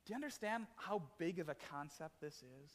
do 0.05 0.11
you 0.11 0.17
understand 0.17 0.67
how 0.75 1.03
big 1.17 1.39
of 1.39 1.49
a 1.49 1.55
concept 1.71 2.21
this 2.21 2.43
is? 2.65 2.73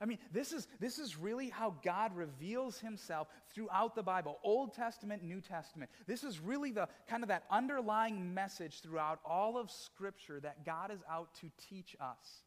I 0.00 0.04
mean, 0.04 0.18
this 0.32 0.52
is, 0.52 0.66
this 0.80 0.98
is 0.98 1.16
really 1.16 1.48
how 1.48 1.74
God 1.84 2.16
reveals 2.16 2.78
himself 2.78 3.28
throughout 3.54 3.94
the 3.94 4.02
Bible, 4.02 4.38
Old 4.42 4.74
Testament, 4.74 5.22
New 5.22 5.40
Testament. 5.40 5.90
This 6.06 6.24
is 6.24 6.40
really 6.40 6.72
the 6.72 6.88
kind 7.08 7.22
of 7.22 7.28
that 7.28 7.44
underlying 7.50 8.34
message 8.34 8.80
throughout 8.80 9.20
all 9.24 9.56
of 9.56 9.70
Scripture 9.70 10.40
that 10.40 10.64
God 10.64 10.90
is 10.90 11.00
out 11.08 11.34
to 11.40 11.50
teach 11.68 11.94
us, 12.00 12.42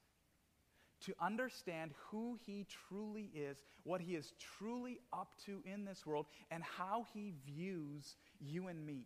to 1.06 1.14
understand 1.22 1.92
who 2.10 2.38
he 2.46 2.66
truly 2.90 3.30
is, 3.34 3.64
what 3.84 4.02
he 4.02 4.16
is 4.16 4.34
truly 4.58 5.00
up 5.14 5.34
to 5.46 5.62
in 5.66 5.86
this 5.86 6.06
world, 6.06 6.26
and 6.52 6.64
how 6.64 7.06
he 7.14 7.34
views 7.46 8.16
you 8.40 8.68
and 8.68 8.86
me. 8.86 9.06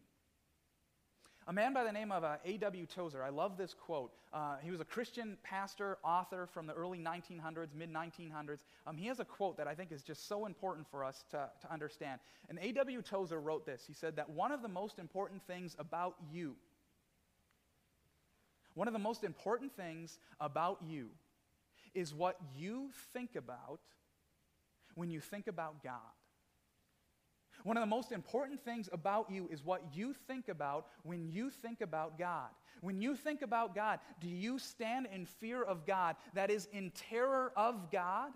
A 1.50 1.52
man 1.52 1.74
by 1.74 1.84
the 1.84 1.92
name 1.92 2.12
of 2.12 2.24
uh, 2.24 2.36
A.W. 2.46 2.86
Tozer, 2.86 3.24
I 3.24 3.30
love 3.30 3.58
this 3.58 3.74
quote. 3.74 4.12
Uh, 4.32 4.58
he 4.62 4.70
was 4.70 4.82
a 4.82 4.86
Christian 4.86 5.36
pastor, 5.42 5.98
author 6.04 6.46
from 6.46 6.68
the 6.68 6.74
early 6.74 7.00
1900s, 7.00 7.74
mid 7.74 7.92
1900s. 7.92 8.60
Um, 8.86 8.96
he 8.96 9.08
has 9.08 9.20
a 9.20 9.26
quote 9.26 9.58
that 9.58 9.68
I 9.68 9.74
think 9.74 9.92
is 9.92 10.04
just 10.04 10.28
so 10.28 10.46
important 10.46 10.86
for 10.92 11.04
us 11.04 11.24
to, 11.32 11.50
to 11.60 11.74
understand. 11.74 12.20
And 12.50 12.60
A.W. 12.62 13.02
Tozer 13.02 13.42
wrote 13.42 13.66
this 13.66 13.84
He 13.88 13.94
said 13.94 14.16
that 14.18 14.30
one 14.30 14.52
of 14.52 14.62
the 14.62 14.68
most 14.68 15.00
important 15.00 15.42
things 15.48 15.76
about 15.80 16.18
you, 16.32 16.54
one 18.76 18.88
of 18.88 18.94
the 18.94 19.00
most 19.00 19.24
important 19.24 19.76
things 19.76 20.20
about 20.40 20.78
you 20.88 21.08
is 21.96 22.14
what 22.14 22.38
you 22.56 22.92
think 23.12 23.36
about 23.36 23.80
when 24.94 25.10
you 25.10 25.20
think 25.20 25.48
about 25.48 25.84
God. 25.84 26.19
One 27.64 27.78
of 27.78 27.82
the 27.82 27.88
most 27.88 28.12
important 28.12 28.64
things 28.64 28.90
about 28.92 29.30
you 29.30 29.48
is 29.52 29.64
what 29.64 29.84
you 29.94 30.14
think 30.28 30.48
about 30.48 30.88
when 31.04 31.30
you 31.30 31.50
think 31.50 31.82
about 31.82 32.18
God. 32.18 32.50
When 32.82 33.02
you 33.02 33.16
think 33.16 33.42
about 33.42 33.76
God, 33.76 34.00
do 34.22 34.30
you 34.30 34.60
stand 34.60 35.08
in 35.14 35.26
fear 35.26 35.62
of 35.62 35.86
God 35.86 36.16
that 36.34 36.50
is 36.50 36.68
in 36.72 36.92
terror 36.92 37.52
of 37.58 37.92
God? 37.92 38.32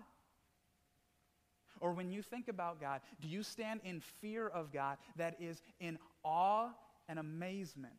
Or 1.80 1.92
when 1.92 2.10
you 2.10 2.22
think 2.22 2.48
about 2.48 2.80
God, 2.80 3.00
do 3.20 3.28
you 3.28 3.42
stand 3.42 3.80
in 3.84 4.00
fear 4.00 4.46
of 4.46 4.72
God 4.72 4.98
that 5.16 5.36
is 5.40 5.62
in 5.80 5.98
awe 6.22 6.70
and 7.08 7.18
amazement 7.18 7.94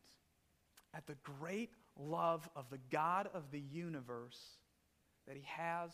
at 0.94 1.08
the 1.08 1.16
great 1.24 1.72
love 2.00 2.48
of 2.56 2.70
the 2.70 2.80
God 2.92 3.30
of 3.34 3.52
the 3.52 3.60
universe 3.60 4.40
that 5.28 5.36
He 5.36 5.44
has 5.46 5.92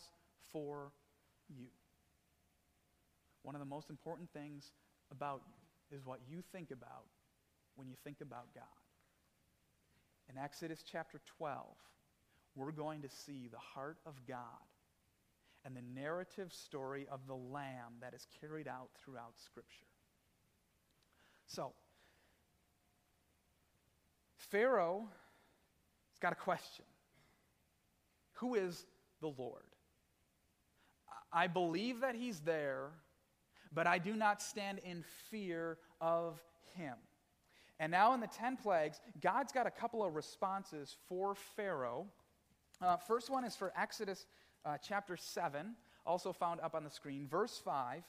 for 0.52 0.92
you? 1.48 1.66
One 3.42 3.54
of 3.54 3.60
the 3.60 3.66
most 3.66 3.90
important 3.90 4.30
things 4.32 4.70
about 5.12 5.42
you 5.46 5.96
is 5.96 6.04
what 6.04 6.20
you 6.28 6.42
think 6.52 6.70
about 6.70 7.06
when 7.76 7.86
you 7.86 7.94
think 8.02 8.20
about 8.20 8.46
God. 8.54 8.64
In 10.28 10.38
Exodus 10.42 10.82
chapter 10.90 11.20
12, 11.38 11.58
we're 12.56 12.72
going 12.72 13.02
to 13.02 13.08
see 13.08 13.48
the 13.50 13.58
heart 13.58 13.98
of 14.06 14.14
God 14.26 14.36
and 15.64 15.76
the 15.76 15.82
narrative 15.94 16.52
story 16.52 17.06
of 17.10 17.20
the 17.26 17.34
Lamb 17.34 17.94
that 18.00 18.14
is 18.14 18.26
carried 18.40 18.66
out 18.66 18.88
throughout 19.04 19.34
Scripture. 19.36 19.86
So, 21.46 21.72
Pharaoh 24.50 25.08
has 26.10 26.18
got 26.20 26.32
a 26.32 26.36
question 26.36 26.84
Who 28.34 28.54
is 28.54 28.84
the 29.20 29.28
Lord? 29.28 29.62
I 31.32 31.46
believe 31.46 32.00
that 32.00 32.14
he's 32.14 32.40
there 32.40 32.90
but 33.74 33.86
I 33.86 33.98
do 33.98 34.14
not 34.14 34.42
stand 34.42 34.80
in 34.84 35.04
fear 35.30 35.78
of 36.00 36.40
him. 36.74 36.94
And 37.80 37.90
now 37.90 38.14
in 38.14 38.20
the 38.20 38.28
10 38.28 38.56
plagues, 38.58 39.00
God's 39.20 39.52
got 39.52 39.66
a 39.66 39.70
couple 39.70 40.04
of 40.04 40.14
responses 40.14 40.96
for 41.08 41.34
Pharaoh. 41.56 42.06
Uh, 42.80 42.96
first 42.96 43.30
one 43.30 43.44
is 43.44 43.56
for 43.56 43.72
Exodus 43.76 44.26
uh, 44.64 44.76
chapter 44.86 45.16
7, 45.16 45.74
also 46.06 46.32
found 46.32 46.60
up 46.60 46.74
on 46.74 46.84
the 46.84 46.90
screen. 46.90 47.26
Verse 47.26 47.60
5, 47.64 48.02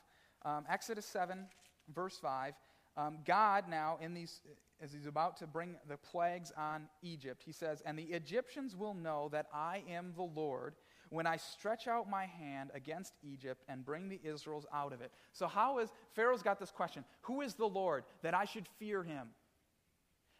um, 0.46 0.66
Exodus 0.70 1.06
7, 1.06 1.46
verse 1.94 2.18
5. 2.22 2.54
Um, 2.96 3.18
God 3.26 3.66
now, 3.68 3.98
in 4.02 4.14
these, 4.14 4.42
as 4.82 4.94
he's 4.94 5.08
about 5.08 5.38
to 5.38 5.48
bring 5.48 5.76
the 5.88 5.98
plagues 5.98 6.52
on 6.56 6.88
Egypt, 7.02 7.42
he 7.44 7.52
says, 7.52 7.82
And 7.86 7.98
the 7.98 8.04
Egyptians 8.04 8.76
will 8.76 8.94
know 8.94 9.30
that 9.32 9.48
I 9.54 9.84
am 9.90 10.14
the 10.16 10.24
Lord 10.24 10.76
when 11.14 11.28
I 11.28 11.38
stretch 11.38 11.88
out 11.88 12.10
my 12.10 12.26
hand 12.26 12.72
against 12.74 13.14
Egypt 13.24 13.64
and 13.70 13.86
bring 13.86 14.10
the 14.10 14.20
Israels 14.24 14.66
out 14.74 14.94
of 14.94 15.02
it. 15.02 15.12
So, 15.32 15.48
how 15.48 15.78
is 15.80 15.90
Pharaoh's 16.16 16.42
got 16.42 16.60
this 16.60 16.72
question 16.72 17.06
Who 17.22 17.42
is 17.42 17.54
the 17.54 17.68
Lord 17.68 18.04
that 18.24 18.34
I 18.34 18.46
should 18.46 18.68
fear 18.80 19.04
him? 19.04 19.30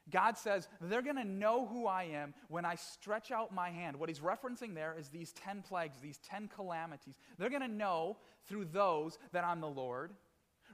God 0.10 0.38
says 0.38 0.68
they're 0.82 1.02
going 1.02 1.16
to 1.16 1.24
know 1.24 1.66
who 1.66 1.88
I 1.88 2.04
am 2.04 2.34
when 2.50 2.66
I 2.66 2.76
stretch 2.76 3.32
out 3.32 3.54
my 3.54 3.70
hand. 3.70 3.96
What 3.96 4.10
he's 4.10 4.20
referencing 4.20 4.76
there 4.76 4.96
is 5.00 5.08
these 5.08 5.32
10 5.32 5.62
plagues, 5.62 5.98
these 6.02 6.18
10 6.30 6.50
calamities. 6.54 7.16
They're 7.38 7.50
going 7.50 7.62
to 7.62 7.70
know 7.70 8.18
through 8.48 8.66
those 8.66 9.18
that 9.32 9.46
I'm 9.46 9.62
the 9.62 9.70
Lord. 9.70 10.12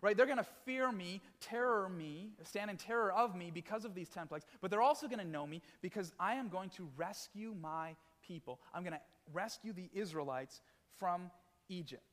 Right? 0.01 0.15
They're 0.15 0.25
going 0.25 0.37
to 0.37 0.47
fear 0.65 0.91
me, 0.91 1.21
terror 1.41 1.89
me, 1.89 2.31
stand 2.43 2.71
in 2.71 2.77
terror 2.77 3.11
of 3.11 3.35
me 3.35 3.51
because 3.53 3.83
of 3.83 3.93
these 3.93 4.07
10 4.07 4.27
plagues, 4.27 4.45
but 4.61 4.71
they're 4.71 4.81
also 4.81 5.07
going 5.07 5.19
to 5.19 5.27
know 5.27 5.45
me 5.45 5.61
because 5.81 6.13
I 6.17 6.35
am 6.35 6.47
going 6.47 6.69
to 6.71 6.87
rescue 6.95 7.53
my 7.59 7.95
people. 8.29 8.59
I'm 8.73 8.83
going 8.83 8.93
to 8.93 9.01
rescue 9.33 9.73
the 9.73 9.89
Israelites 9.93 10.61
from 10.97 11.31
Egypt. 11.67 12.03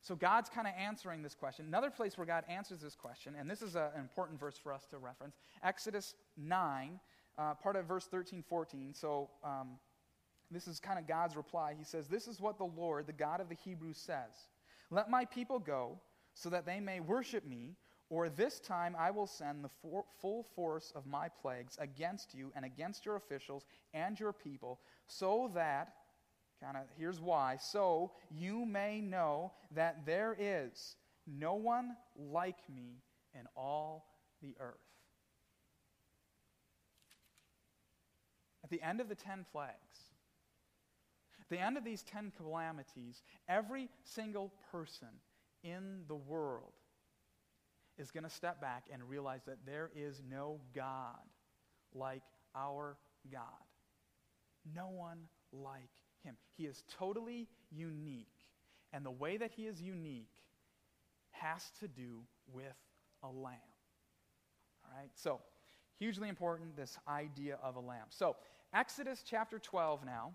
So 0.00 0.14
God's 0.14 0.48
kind 0.48 0.66
of 0.66 0.72
answering 0.78 1.22
this 1.22 1.34
question. 1.34 1.66
Another 1.66 1.90
place 1.90 2.16
where 2.16 2.26
God 2.26 2.44
answers 2.48 2.80
this 2.80 2.94
question, 2.94 3.34
and 3.38 3.50
this 3.50 3.62
is 3.62 3.74
a, 3.74 3.90
an 3.94 4.00
important 4.00 4.40
verse 4.40 4.56
for 4.56 4.72
us 4.72 4.86
to 4.90 4.98
reference 4.98 5.36
Exodus 5.62 6.14
9, 6.36 7.00
uh, 7.38 7.54
part 7.54 7.76
of 7.76 7.86
verse 7.86 8.06
13, 8.06 8.44
14. 8.48 8.94
So 8.94 9.30
um, 9.44 9.78
this 10.50 10.68
is 10.68 10.78
kind 10.78 10.98
of 10.98 11.06
God's 11.08 11.36
reply. 11.36 11.74
He 11.76 11.84
says, 11.84 12.08
This 12.08 12.28
is 12.28 12.40
what 12.40 12.58
the 12.58 12.64
Lord, 12.64 13.06
the 13.06 13.12
God 13.12 13.40
of 13.40 13.48
the 13.48 13.56
Hebrews, 13.56 13.98
says 13.98 14.48
Let 14.90 15.10
my 15.10 15.24
people 15.24 15.58
go 15.58 15.98
so 16.34 16.50
that 16.50 16.66
they 16.66 16.80
may 16.80 17.00
worship 17.00 17.46
me, 17.46 17.74
or 18.08 18.28
this 18.28 18.60
time 18.60 18.96
I 18.98 19.10
will 19.10 19.26
send 19.26 19.64
the 19.64 19.70
for, 19.82 20.04
full 20.20 20.44
force 20.54 20.92
of 20.94 21.06
my 21.06 21.28
plagues 21.28 21.76
against 21.80 22.34
you 22.34 22.52
and 22.54 22.64
against 22.64 23.04
your 23.04 23.16
officials 23.16 23.64
and 23.94 24.18
your 24.18 24.32
people, 24.32 24.80
so 25.06 25.50
that 25.54 25.92
Kind 26.62 26.76
of, 26.76 26.84
here's 26.96 27.20
why. 27.20 27.58
So 27.60 28.12
you 28.30 28.64
may 28.64 29.00
know 29.00 29.52
that 29.74 30.06
there 30.06 30.34
is 30.38 30.96
no 31.26 31.54
one 31.54 31.96
like 32.16 32.58
me 32.74 33.02
in 33.34 33.46
all 33.54 34.06
the 34.40 34.54
earth. 34.58 34.74
At 38.64 38.70
the 38.70 38.82
end 38.82 39.00
of 39.00 39.08
the 39.08 39.14
ten 39.14 39.44
plagues, 39.52 39.74
at 41.40 41.48
the 41.50 41.58
end 41.58 41.76
of 41.76 41.84
these 41.84 42.02
ten 42.02 42.32
calamities, 42.36 43.22
every 43.48 43.88
single 44.02 44.52
person 44.72 45.08
in 45.62 46.02
the 46.08 46.16
world 46.16 46.72
is 47.98 48.10
going 48.10 48.24
to 48.24 48.30
step 48.30 48.60
back 48.60 48.84
and 48.92 49.02
realize 49.08 49.42
that 49.46 49.58
there 49.64 49.90
is 49.94 50.22
no 50.30 50.60
God 50.74 51.16
like 51.94 52.22
our 52.54 52.96
God. 53.32 53.42
No 54.74 54.88
one 54.88 55.18
like 55.52 55.90
him. 56.22 56.36
He 56.56 56.64
is 56.64 56.82
totally 56.98 57.48
unique. 57.70 58.26
And 58.92 59.04
the 59.04 59.10
way 59.10 59.36
that 59.36 59.52
he 59.52 59.66
is 59.66 59.80
unique 59.80 60.30
has 61.30 61.62
to 61.80 61.88
do 61.88 62.22
with 62.52 62.64
a 63.22 63.28
lamb. 63.28 63.54
All 64.84 64.98
right? 64.98 65.10
So, 65.14 65.40
hugely 65.98 66.28
important, 66.28 66.76
this 66.76 66.98
idea 67.08 67.58
of 67.62 67.76
a 67.76 67.80
lamb. 67.80 68.06
So, 68.10 68.36
Exodus 68.72 69.22
chapter 69.28 69.58
12 69.58 70.04
now. 70.04 70.32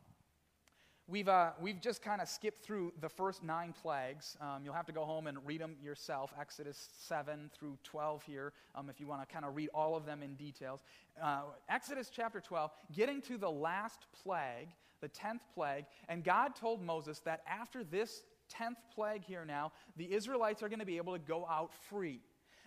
We've, 1.12 1.28
uh, 1.28 1.50
we've 1.60 1.82
just 1.82 2.02
kind 2.02 2.22
of 2.22 2.30
skipped 2.30 2.64
through 2.64 2.94
the 3.02 3.10
first 3.10 3.44
nine 3.44 3.74
plagues. 3.74 4.38
Um, 4.40 4.62
you'll 4.64 4.74
have 4.74 4.86
to 4.86 4.94
go 4.94 5.04
home 5.04 5.28
and 5.28 5.38
read 5.46 5.60
them 5.60 5.76
yourself, 5.84 6.34
Exodus 6.40 6.88
7 7.00 7.52
through 7.54 7.78
12 7.84 8.24
here, 8.24 8.54
um, 8.76 8.90
if 8.90 8.98
you 8.98 9.08
want 9.08 9.28
to 9.28 9.28
kind 9.28 9.44
of 9.44 9.54
read 9.54 9.68
all 9.74 9.98
of 9.98 10.06
them 10.06 10.24
in 10.24 10.36
details. 10.36 10.86
Uh, 11.22 11.42
Exodus 11.68 12.10
chapter 12.16 12.40
12, 12.40 12.72
getting 12.96 13.22
to 13.24 13.38
the 13.38 13.52
last 13.52 14.06
plague, 14.24 14.70
the 15.02 15.10
10th 15.10 15.42
plague, 15.54 15.84
and 16.08 16.24
God 16.24 16.56
told 16.56 16.82
Moses 16.82 17.20
that 17.26 17.42
after 17.46 17.84
this 17.84 18.24
10th 18.50 18.78
plague 18.96 19.26
here 19.26 19.44
now, 19.44 19.74
the 19.98 20.14
Israelites 20.14 20.64
are 20.64 20.70
going 20.70 20.80
to 20.80 20.86
be 20.86 20.96
able 20.96 21.12
to 21.12 21.20
go 21.20 21.46
out 21.46 21.74
free. 21.90 22.22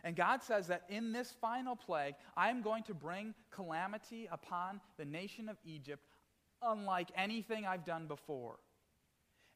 And 0.05 0.15
God 0.15 0.43
says 0.43 0.67
that 0.67 0.83
in 0.91 1.13
this 1.13 1.35
final 1.41 1.75
plague, 1.75 2.15
I 2.37 2.51
am 2.51 2.61
going 2.61 2.83
to 2.85 2.95
bring 2.95 3.33
calamity 3.51 4.29
upon 4.31 4.83
the 4.99 5.07
nation 5.07 5.49
of 5.49 5.57
Egypt 5.65 6.05
unlike 6.65 7.09
anything 7.17 7.67
I've 7.67 7.85
done 7.85 8.07
before. 8.07 8.59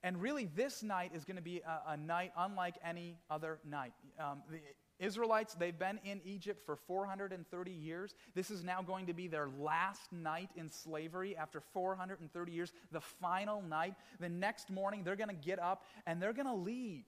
And 0.03 0.21
really, 0.23 0.49
this 0.55 0.83
night 0.83 1.11
is 1.15 1.25
going 1.25 1.37
to 1.37 1.43
be 1.43 1.61
a, 1.61 1.93
a 1.93 1.97
night 1.97 2.33
unlike 2.37 2.77
any 2.85 3.17
other 3.29 3.59
night. 3.65 3.93
Um, 4.19 4.43
the 4.49 4.61
Israelites, 5.05 5.55
they've 5.55 5.79
been 5.79 5.99
in 6.05 6.21
Egypt 6.25 6.61
for 6.65 6.77
430 6.77 7.71
years. 7.71 8.15
This 8.35 8.51
is 8.51 8.63
now 8.63 8.83
going 8.83 9.07
to 9.07 9.13
be 9.13 9.27
their 9.27 9.49
last 9.61 10.13
night 10.13 10.51
in 10.57 10.69
slavery 10.69 11.37
after 11.37 11.61
430 11.73 12.53
years, 12.53 12.73
the 12.93 13.01
final 13.01 13.63
night. 13.63 13.95
The 14.21 14.29
next 14.29 14.71
morning, 14.71 15.03
they're 15.05 15.17
going 15.17 15.29
to 15.29 15.35
get 15.35 15.59
up 15.59 15.85
and 16.07 16.23
they're 16.23 16.33
going 16.33 16.47
to 16.47 16.55
leave. 16.55 17.05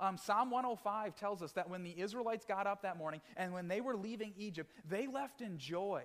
Um, 0.00 0.16
Psalm 0.16 0.50
105 0.50 1.14
tells 1.16 1.42
us 1.42 1.52
that 1.52 1.70
when 1.70 1.82
the 1.82 1.98
Israelites 1.98 2.44
got 2.44 2.66
up 2.66 2.82
that 2.82 2.98
morning 2.98 3.20
and 3.36 3.52
when 3.52 3.68
they 3.68 3.80
were 3.80 3.96
leaving 3.96 4.34
Egypt, 4.36 4.72
they 4.88 5.06
left 5.06 5.40
in 5.40 5.58
joy. 5.58 6.02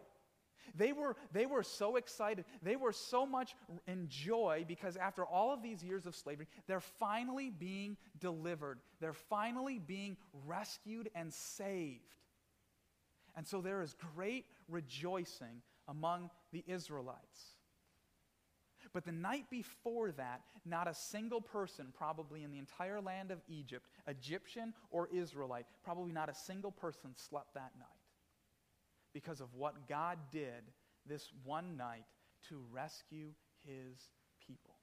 They 0.76 0.94
were, 0.94 1.16
they 1.32 1.46
were 1.46 1.64
so 1.64 1.96
excited. 1.96 2.46
They 2.62 2.76
were 2.76 2.92
so 2.92 3.26
much 3.26 3.56
in 3.88 4.08
joy 4.10 4.66
because 4.68 4.98
after 4.98 5.26
all 5.26 5.54
of 5.54 5.62
these 5.62 5.84
years 5.84 6.06
of 6.06 6.16
slavery, 6.16 6.48
they're 6.68 6.80
finally 6.80 7.50
being 7.50 7.98
delivered. 8.20 8.80
They're 9.00 9.14
finally 9.14 9.80
being 9.80 10.18
rescued 10.46 11.10
and 11.16 11.34
saved. 11.34 12.02
And 13.36 13.48
so 13.48 13.62
there 13.62 13.82
is 13.82 13.96
great 14.16 14.46
rejoicing 14.68 15.62
among 15.88 16.30
the 16.52 16.64
Israelites. 16.68 17.56
But 18.94 19.06
the 19.06 19.12
night 19.12 19.46
before 19.50 20.12
that, 20.14 20.42
not 20.66 20.88
a 20.88 20.94
single 20.94 21.42
person, 21.42 21.94
probably 21.96 22.44
in 22.44 22.52
the 22.52 22.58
entire 22.58 23.00
land 23.00 23.30
of 23.30 23.40
Egypt, 23.48 23.88
Egyptian 24.08 24.74
or 24.90 25.08
Israelite, 25.14 25.66
probably 25.84 26.12
not 26.12 26.30
a 26.30 26.34
single 26.34 26.72
person 26.72 27.12
slept 27.16 27.54
that 27.54 27.72
night 27.78 27.99
because 29.14 29.42
of 29.42 29.54
what 29.54 29.88
God 29.88 30.18
did 30.32 30.64
this 31.06 31.32
one 31.44 31.78
night 31.78 32.06
to 32.50 32.62
rescue 32.72 33.30
his 33.66 33.98
people. 34.46 34.76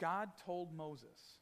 God 0.00 0.28
told 0.44 0.72
Moses 0.72 1.38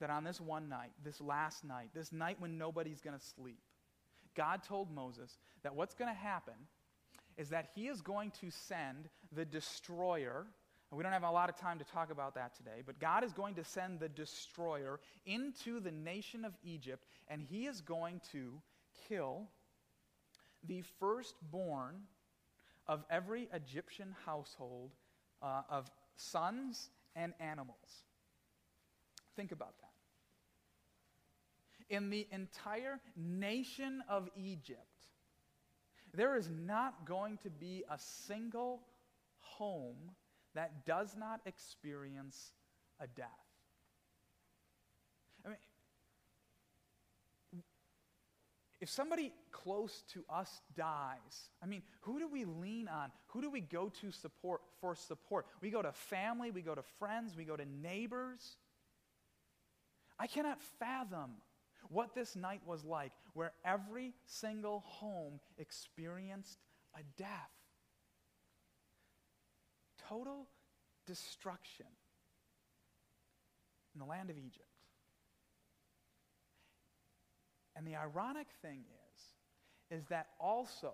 that 0.00 0.10
on 0.10 0.24
this 0.24 0.40
one 0.40 0.68
night, 0.68 0.92
this 1.04 1.20
last 1.20 1.64
night, 1.64 1.90
this 1.94 2.12
night 2.12 2.36
when 2.38 2.58
nobody's 2.58 3.00
going 3.00 3.18
to 3.18 3.24
sleep, 3.24 3.60
God 4.36 4.62
told 4.62 4.94
Moses 4.94 5.38
that 5.62 5.74
what's 5.74 5.94
going 5.94 6.12
to 6.12 6.18
happen 6.18 6.54
is 7.36 7.48
that 7.50 7.70
he 7.74 7.88
is 7.88 8.00
going 8.00 8.30
to 8.40 8.50
send 8.50 9.08
the 9.34 9.44
destroyer 9.44 10.46
we 10.92 11.02
don't 11.02 11.12
have 11.12 11.24
a 11.24 11.30
lot 11.30 11.48
of 11.48 11.56
time 11.56 11.78
to 11.78 11.84
talk 11.84 12.12
about 12.12 12.34
that 12.36 12.56
today, 12.56 12.82
but 12.84 13.00
God 13.00 13.24
is 13.24 13.32
going 13.32 13.54
to 13.56 13.64
send 13.64 13.98
the 13.98 14.08
destroyer 14.08 15.00
into 15.24 15.80
the 15.80 15.90
nation 15.90 16.44
of 16.44 16.52
Egypt, 16.62 17.04
and 17.28 17.42
he 17.42 17.66
is 17.66 17.80
going 17.80 18.20
to 18.32 18.52
kill 19.08 19.48
the 20.66 20.82
firstborn 21.00 21.96
of 22.86 23.04
every 23.10 23.48
Egyptian 23.52 24.14
household 24.24 24.92
uh, 25.42 25.62
of 25.68 25.90
sons 26.14 26.90
and 27.16 27.32
animals. 27.40 28.04
Think 29.34 29.50
about 29.52 29.74
that. 29.80 29.90
In 31.94 32.10
the 32.10 32.26
entire 32.30 33.00
nation 33.16 34.02
of 34.08 34.28
Egypt, 34.36 34.80
there 36.14 36.36
is 36.36 36.48
not 36.48 37.06
going 37.06 37.38
to 37.38 37.50
be 37.50 37.84
a 37.90 37.98
single 37.98 38.82
home 39.40 40.10
that 40.56 40.84
does 40.84 41.14
not 41.16 41.40
experience 41.46 42.52
a 43.00 43.06
death. 43.06 43.26
I 45.44 45.48
mean, 45.50 45.58
if 48.80 48.90
somebody 48.90 49.32
close 49.52 50.02
to 50.12 50.24
us 50.28 50.60
dies, 50.76 51.50
I 51.62 51.66
mean, 51.66 51.82
who 52.00 52.18
do 52.18 52.28
we 52.28 52.44
lean 52.44 52.88
on? 52.88 53.10
Who 53.28 53.40
do 53.40 53.50
we 53.50 53.60
go 53.60 53.90
to 54.00 54.10
support 54.10 54.62
for 54.80 54.94
support? 54.94 55.46
We 55.60 55.70
go 55.70 55.82
to 55.82 55.92
family, 55.92 56.50
we 56.50 56.62
go 56.62 56.74
to 56.74 56.82
friends, 56.98 57.34
we 57.36 57.44
go 57.44 57.56
to 57.56 57.64
neighbors. 57.64 58.56
I 60.18 60.26
cannot 60.26 60.60
fathom 60.78 61.32
what 61.88 62.14
this 62.14 62.34
night 62.34 62.62
was 62.66 62.84
like 62.84 63.12
where 63.34 63.52
every 63.64 64.14
single 64.24 64.82
home 64.86 65.40
experienced 65.58 66.58
a 66.94 67.02
death 67.18 67.55
total 70.08 70.46
destruction 71.06 71.86
in 73.94 74.00
the 74.00 74.06
land 74.06 74.30
of 74.30 74.36
Egypt. 74.36 74.62
And 77.74 77.86
the 77.86 77.96
ironic 77.96 78.48
thing 78.62 78.84
is, 79.90 79.98
is 79.98 80.06
that 80.08 80.28
also 80.40 80.92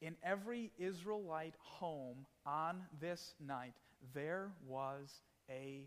in 0.00 0.14
every 0.22 0.70
Israelite 0.78 1.54
home 1.58 2.26
on 2.44 2.82
this 3.00 3.34
night, 3.44 3.74
there 4.14 4.50
was 4.66 5.20
a 5.50 5.86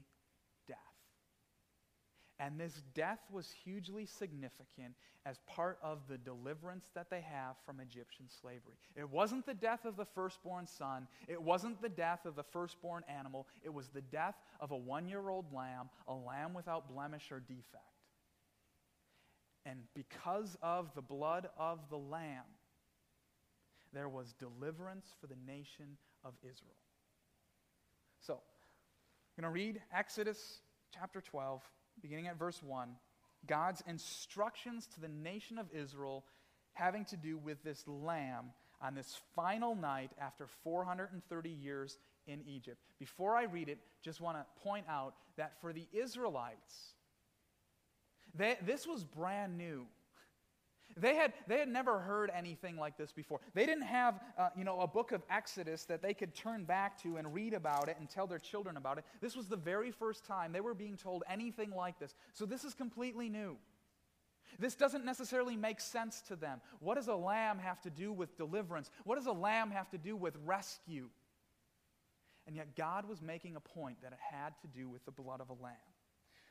and 2.39 2.59
this 2.59 2.81
death 2.93 3.19
was 3.31 3.53
hugely 3.63 4.05
significant 4.05 4.95
as 5.25 5.39
part 5.45 5.77
of 5.83 5.99
the 6.07 6.17
deliverance 6.17 6.85
that 6.95 7.09
they 7.09 7.21
have 7.21 7.55
from 7.65 7.79
Egyptian 7.79 8.25
slavery. 8.41 8.77
It 8.95 9.09
wasn't 9.09 9.45
the 9.45 9.53
death 9.53 9.83
of 9.85 9.97
the 9.97 10.05
firstborn 10.05 10.65
son, 10.65 11.07
it 11.27 11.41
wasn't 11.41 11.81
the 11.81 11.89
death 11.89 12.25
of 12.25 12.35
the 12.35 12.43
firstborn 12.43 13.03
animal, 13.09 13.47
it 13.63 13.73
was 13.73 13.89
the 13.89 14.01
death 14.01 14.35
of 14.59 14.71
a 14.71 14.77
one 14.77 15.07
year 15.07 15.29
old 15.29 15.53
lamb, 15.53 15.89
a 16.07 16.13
lamb 16.13 16.53
without 16.53 16.89
blemish 16.89 17.31
or 17.31 17.39
defect. 17.39 17.83
And 19.65 19.81
because 19.93 20.57
of 20.63 20.93
the 20.95 21.01
blood 21.01 21.49
of 21.57 21.79
the 21.89 21.97
Lamb, 21.97 22.45
there 23.93 24.09
was 24.09 24.33
deliverance 24.33 25.13
for 25.19 25.27
the 25.27 25.35
nation 25.45 25.97
of 26.23 26.33
Israel. 26.41 26.73
So, 28.19 28.33
I'm 28.33 29.43
going 29.43 29.53
to 29.53 29.53
read 29.53 29.81
Exodus 29.93 30.61
chapter 30.93 31.21
12, 31.21 31.61
beginning 32.01 32.27
at 32.27 32.37
verse 32.37 32.61
1. 32.63 32.89
God's 33.47 33.83
instructions 33.87 34.87
to 34.87 35.01
the 35.01 35.07
nation 35.07 35.57
of 35.57 35.67
Israel 35.73 36.25
having 36.73 37.05
to 37.05 37.17
do 37.17 37.37
with 37.37 37.63
this 37.63 37.83
lamb 37.87 38.51
on 38.81 38.95
this 38.95 39.19
final 39.35 39.75
night 39.75 40.11
after 40.19 40.47
430 40.63 41.49
years 41.49 41.97
in 42.27 42.41
Egypt. 42.47 42.77
Before 42.99 43.35
I 43.35 43.43
read 43.43 43.69
it, 43.69 43.79
just 44.01 44.21
want 44.21 44.37
to 44.37 44.45
point 44.63 44.85
out 44.89 45.15
that 45.37 45.53
for 45.61 45.73
the 45.73 45.87
Israelites, 45.91 46.93
they, 48.35 48.57
this 48.65 48.87
was 48.87 49.03
brand 49.03 49.57
new. 49.57 49.85
They 50.97 51.15
had, 51.15 51.33
they 51.47 51.59
had 51.59 51.69
never 51.69 51.99
heard 51.99 52.31
anything 52.33 52.77
like 52.77 52.97
this 52.97 53.11
before. 53.11 53.39
They 53.53 53.65
didn't 53.65 53.83
have, 53.83 54.19
uh, 54.37 54.49
you 54.55 54.63
know, 54.63 54.81
a 54.81 54.87
book 54.87 55.11
of 55.11 55.21
Exodus 55.29 55.85
that 55.85 56.01
they 56.01 56.13
could 56.13 56.35
turn 56.35 56.63
back 56.63 57.01
to 57.03 57.17
and 57.17 57.33
read 57.33 57.53
about 57.53 57.89
it 57.89 57.97
and 57.99 58.09
tell 58.09 58.27
their 58.27 58.39
children 58.39 58.77
about 58.77 58.97
it. 58.97 59.05
This 59.21 59.35
was 59.35 59.47
the 59.47 59.55
very 59.55 59.91
first 59.91 60.25
time 60.25 60.51
they 60.51 60.61
were 60.61 60.73
being 60.73 60.97
told 60.97 61.23
anything 61.29 61.71
like 61.71 61.99
this. 61.99 62.15
So 62.33 62.45
this 62.45 62.63
is 62.63 62.73
completely 62.73 63.29
new. 63.29 63.57
This 64.57 64.75
doesn't 64.75 65.05
necessarily 65.05 65.55
make 65.55 65.79
sense 65.79 66.21
to 66.23 66.35
them. 66.35 66.59
What 66.79 66.95
does 66.95 67.07
a 67.07 67.15
lamb 67.15 67.59
have 67.59 67.81
to 67.81 67.89
do 67.89 68.11
with 68.11 68.35
deliverance? 68.35 68.89
What 69.03 69.15
does 69.15 69.27
a 69.27 69.31
lamb 69.31 69.71
have 69.71 69.89
to 69.91 69.97
do 69.97 70.15
with 70.15 70.35
rescue? 70.43 71.09
And 72.47 72.55
yet 72.55 72.75
God 72.75 73.07
was 73.07 73.21
making 73.21 73.55
a 73.55 73.59
point 73.59 74.01
that 74.01 74.11
it 74.11 74.19
had 74.31 74.53
to 74.61 74.67
do 74.67 74.89
with 74.89 75.05
the 75.05 75.11
blood 75.11 75.39
of 75.39 75.49
a 75.49 75.63
lamb. 75.63 75.75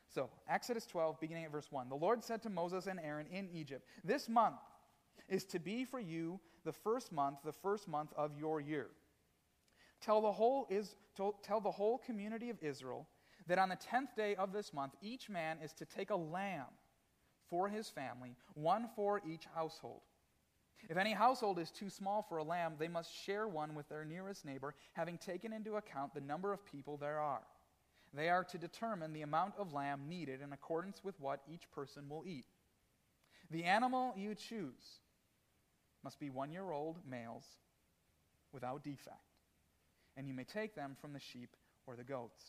So, 0.09 0.31
Exodus 0.49 0.87
12, 0.87 1.21
beginning 1.21 1.45
at 1.45 1.53
verse 1.53 1.69
1. 1.71 1.89
The 1.89 1.95
Lord 1.95 2.25
said 2.25 2.43
to 2.43 2.51
Moses 2.51 2.87
and 2.87 2.99
Aaron 2.99 3.27
in 3.27 3.49
Egypt, 3.53 3.87
This 4.03 4.29
month 4.29 4.61
is 5.29 5.45
to 5.47 5.59
be 5.59 5.85
for 5.85 6.01
you 6.01 6.41
the 6.65 6.73
first 6.73 7.13
month, 7.13 7.39
the 7.45 7.53
first 7.53 7.87
month 7.87 8.13
of 8.17 8.37
your 8.39 8.61
year. 8.61 8.89
Tell 10.01 10.21
the 10.21 10.33
whole, 10.33 10.67
is, 10.71 10.95
tell 11.17 11.61
the 11.61 11.71
whole 11.71 11.99
community 11.99 12.51
of 12.51 12.57
Israel 12.63 13.07
that 13.47 13.59
on 13.59 13.69
the 13.69 13.77
tenth 13.77 14.15
day 14.17 14.35
of 14.37 14.53
this 14.53 14.73
month, 14.73 14.95
each 15.03 15.29
man 15.29 15.59
is 15.63 15.73
to 15.75 15.85
take 15.85 16.11
a 16.11 16.17
lamb 16.17 16.67
for 17.51 17.69
his 17.69 17.89
family, 17.89 18.37
one 18.55 18.89
for 18.95 19.21
each 19.29 19.45
household. 19.55 20.03
If 20.89 20.97
any 20.97 21.13
household 21.13 21.59
is 21.59 21.71
too 21.71 21.91
small 21.91 22.23
for 22.23 22.39
a 22.39 22.45
lamb, 22.45 22.75
they 22.79 22.89
must 22.89 23.13
share 23.13 23.49
one 23.49 23.75
with 23.75 23.89
their 23.89 24.05
nearest 24.05 24.45
neighbor, 24.45 24.75
having 24.93 25.19
taken 25.19 25.53
into 25.53 25.77
account 25.77 26.15
the 26.15 26.21
number 26.21 26.53
of 26.53 26.65
people 26.65 26.97
there 26.97 27.19
are. 27.19 27.43
They 28.15 28.29
are 28.29 28.45
to 28.45 28.59
determine 28.59 29.13
the 29.13 29.23
amount 29.23 29.55
of 29.59 29.73
lamb 29.73 30.09
needed 30.09 30.41
in 30.41 30.53
accordance 30.53 31.05
with 31.05 31.19
what 31.21 31.43
each 31.53 31.71
person 31.71 32.09
will 32.09 32.25
eat. 32.27 32.47
The 33.51 33.65
animal 33.65 34.15
you 34.17 34.35
choose 34.35 35.01
must 36.03 36.19
be 36.19 36.31
one 36.31 36.51
year 36.51 36.71
old 36.71 36.99
males 37.09 37.45
without 38.53 38.83
defect, 38.83 39.17
and 40.17 40.27
you 40.27 40.35
may 40.35 40.45
take 40.45 40.75
them 40.75 40.97
from 41.01 41.13
the 41.13 41.21
sheep 41.21 41.57
or 41.87 41.97
the 41.97 42.05
goats. 42.05 42.45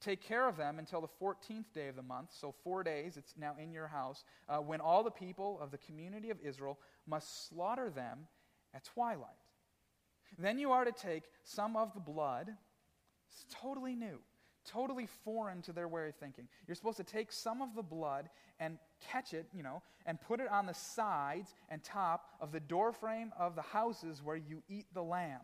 Take 0.00 0.20
care 0.20 0.46
of 0.46 0.58
them 0.58 0.78
until 0.78 1.00
the 1.00 1.08
14th 1.22 1.72
day 1.74 1.88
of 1.88 1.96
the 1.96 2.02
month, 2.02 2.28
so 2.38 2.54
four 2.62 2.82
days, 2.82 3.16
it's 3.16 3.34
now 3.38 3.56
in 3.58 3.72
your 3.72 3.88
house, 3.88 4.24
uh, 4.48 4.58
when 4.58 4.80
all 4.80 5.02
the 5.02 5.10
people 5.10 5.58
of 5.60 5.70
the 5.70 5.78
community 5.78 6.28
of 6.28 6.38
Israel 6.44 6.78
must 7.06 7.48
slaughter 7.48 7.88
them 7.88 8.26
at 8.74 8.84
twilight. 8.84 9.30
Then 10.38 10.58
you 10.58 10.70
are 10.70 10.84
to 10.84 10.92
take 10.92 11.24
some 11.44 11.76
of 11.76 11.94
the 11.94 12.00
blood, 12.00 12.52
it's 13.30 13.46
totally 13.50 13.94
new 13.94 14.18
totally 14.66 15.06
foreign 15.24 15.62
to 15.62 15.72
their 15.72 15.88
way 15.88 16.08
of 16.08 16.14
thinking. 16.16 16.48
You're 16.66 16.74
supposed 16.74 16.96
to 16.98 17.04
take 17.04 17.32
some 17.32 17.62
of 17.62 17.74
the 17.74 17.82
blood 17.82 18.28
and 18.58 18.78
catch 19.10 19.32
it, 19.32 19.46
you 19.52 19.62
know, 19.62 19.82
and 20.06 20.20
put 20.20 20.40
it 20.40 20.48
on 20.50 20.66
the 20.66 20.74
sides 20.74 21.54
and 21.68 21.82
top 21.82 22.36
of 22.40 22.52
the 22.52 22.60
doorframe 22.60 23.32
of 23.38 23.54
the 23.54 23.62
houses 23.62 24.22
where 24.22 24.36
you 24.36 24.62
eat 24.68 24.86
the 24.94 25.02
lamb. 25.02 25.40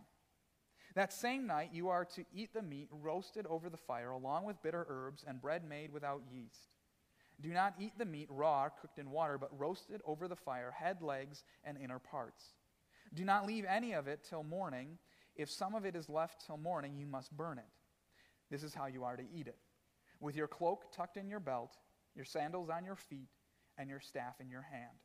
That 0.95 1.13
same 1.13 1.47
night, 1.47 1.71
you 1.73 1.89
are 1.89 2.05
to 2.17 2.25
eat 2.35 2.53
the 2.53 2.63
meat 2.63 2.89
roasted 2.91 3.47
over 3.47 3.71
the 3.71 3.79
fire, 3.79 4.11
along 4.11 4.45
with 4.45 4.63
bitter 4.63 4.87
herbs 4.89 5.25
and 5.27 5.41
bread 5.41 5.67
made 5.67 5.93
without 5.93 6.23
yeast. 6.31 6.69
Do 7.41 7.49
not 7.49 7.75
eat 7.79 7.93
the 7.97 8.05
meat 8.05 8.29
raw, 8.31 8.69
cooked 8.69 8.99
in 8.99 9.11
water, 9.11 9.39
but 9.39 9.59
roasted 9.59 10.03
over 10.05 10.29
the 10.29 10.37
fire, 10.37 10.71
head, 10.71 11.01
legs, 11.01 11.45
and 11.65 11.79
inner 11.79 11.99
parts. 11.99 12.45
Do 13.15 13.25
not 13.25 13.47
leave 13.47 13.65
any 13.67 13.93
of 13.93 14.07
it 14.07 14.21
till 14.29 14.43
morning. 14.43 14.99
If 15.35 15.51
some 15.51 15.75
of 15.75 15.85
it 15.87 15.97
is 15.97 16.09
left 16.09 16.47
till 16.47 16.59
morning, 16.59 16.97
you 16.97 17.07
must 17.07 17.35
burn 17.37 17.59
it. 17.59 17.65
This 18.53 18.63
is 18.63 18.75
how 18.75 18.85
you 18.85 19.03
are 19.03 19.17
to 19.17 19.25
eat 19.35 19.47
it 19.47 19.57
with 20.21 20.37
your 20.37 20.47
cloak 20.47 20.93
tucked 20.93 21.17
in 21.17 21.27
your 21.27 21.41
belt, 21.41 21.79
your 22.15 22.27
sandals 22.27 22.69
on 22.69 22.85
your 22.85 22.97
feet, 22.97 23.31
and 23.79 23.89
your 23.89 23.99
staff 23.99 24.35
in 24.41 24.51
your 24.51 24.63
hand. 24.63 24.99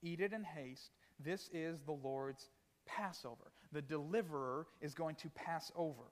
Eat 0.00 0.20
it 0.20 0.32
in 0.32 0.44
haste. 0.44 0.92
This 1.18 1.50
is 1.52 1.80
the 1.80 1.92
Lord's 1.92 2.48
Passover. 2.86 3.52
The 3.72 3.82
deliverer 3.82 4.68
is 4.80 4.94
going 4.94 5.16
to 5.16 5.28
pass 5.30 5.72
over. 5.74 6.04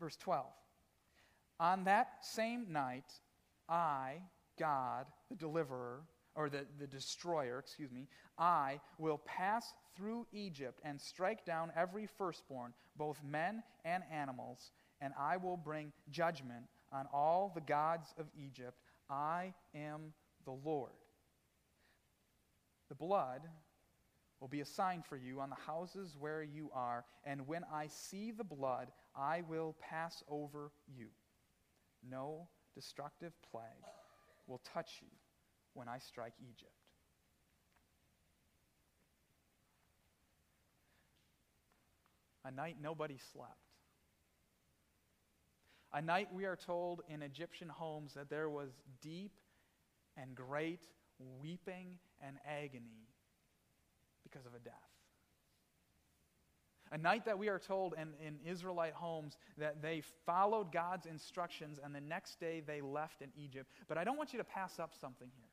Verse 0.00 0.16
12. 0.16 0.44
On 1.60 1.84
that 1.84 2.08
same 2.20 2.66
night, 2.70 3.12
I, 3.68 4.16
God, 4.58 5.06
the 5.30 5.36
deliverer, 5.36 6.02
or 6.34 6.50
the, 6.50 6.66
the 6.80 6.86
destroyer, 6.88 7.60
excuse 7.60 7.92
me, 7.92 8.08
I 8.36 8.80
will 8.98 9.18
pass 9.24 9.72
through 9.96 10.26
Egypt 10.32 10.80
and 10.84 11.00
strike 11.00 11.46
down 11.46 11.70
every 11.76 12.06
firstborn, 12.18 12.74
both 12.96 13.22
men 13.24 13.62
and 13.84 14.02
animals 14.12 14.72
and 15.00 15.12
I 15.18 15.36
will 15.36 15.56
bring 15.56 15.92
judgment 16.10 16.64
on 16.92 17.06
all 17.12 17.52
the 17.54 17.60
gods 17.60 18.14
of 18.18 18.26
Egypt. 18.36 18.76
I 19.10 19.54
am 19.74 20.12
the 20.44 20.52
Lord. 20.52 20.92
The 22.88 22.94
blood 22.94 23.42
will 24.40 24.48
be 24.48 24.60
a 24.60 24.66
sign 24.66 25.02
for 25.08 25.16
you 25.16 25.40
on 25.40 25.50
the 25.50 25.56
houses 25.56 26.16
where 26.18 26.42
you 26.42 26.70
are, 26.74 27.04
and 27.24 27.46
when 27.46 27.64
I 27.72 27.88
see 27.88 28.30
the 28.30 28.44
blood, 28.44 28.88
I 29.16 29.42
will 29.48 29.74
pass 29.80 30.22
over 30.28 30.70
you. 30.86 31.08
No 32.08 32.48
destructive 32.74 33.32
plague 33.50 33.64
will 34.46 34.60
touch 34.72 34.98
you 35.00 35.08
when 35.74 35.88
I 35.88 35.98
strike 35.98 36.34
Egypt. 36.40 36.70
A 42.44 42.50
night 42.50 42.76
nobody 42.80 43.16
slept. 43.32 43.65
A 45.92 46.02
night, 46.02 46.28
we 46.32 46.44
are 46.44 46.56
told, 46.56 47.02
in 47.08 47.22
Egyptian 47.22 47.68
homes 47.68 48.14
that 48.14 48.28
there 48.28 48.50
was 48.50 48.70
deep 49.00 49.32
and 50.16 50.34
great 50.34 50.80
weeping 51.40 51.98
and 52.20 52.36
agony 52.46 53.08
because 54.22 54.46
of 54.46 54.54
a 54.54 54.58
death. 54.58 54.74
A 56.92 56.98
night 56.98 57.24
that 57.24 57.38
we 57.38 57.48
are 57.48 57.58
told 57.58 57.94
in, 57.94 58.14
in 58.24 58.38
Israelite 58.48 58.92
homes 58.92 59.36
that 59.58 59.82
they 59.82 60.02
followed 60.24 60.70
God's 60.72 61.06
instructions 61.06 61.80
and 61.82 61.94
the 61.94 62.00
next 62.00 62.38
day 62.38 62.62
they 62.64 62.80
left 62.80 63.22
in 63.22 63.30
Egypt. 63.36 63.72
But 63.88 63.98
I 63.98 64.04
don't 64.04 64.16
want 64.16 64.32
you 64.32 64.38
to 64.38 64.44
pass 64.44 64.78
up 64.78 64.92
something 65.00 65.28
here. 65.36 65.48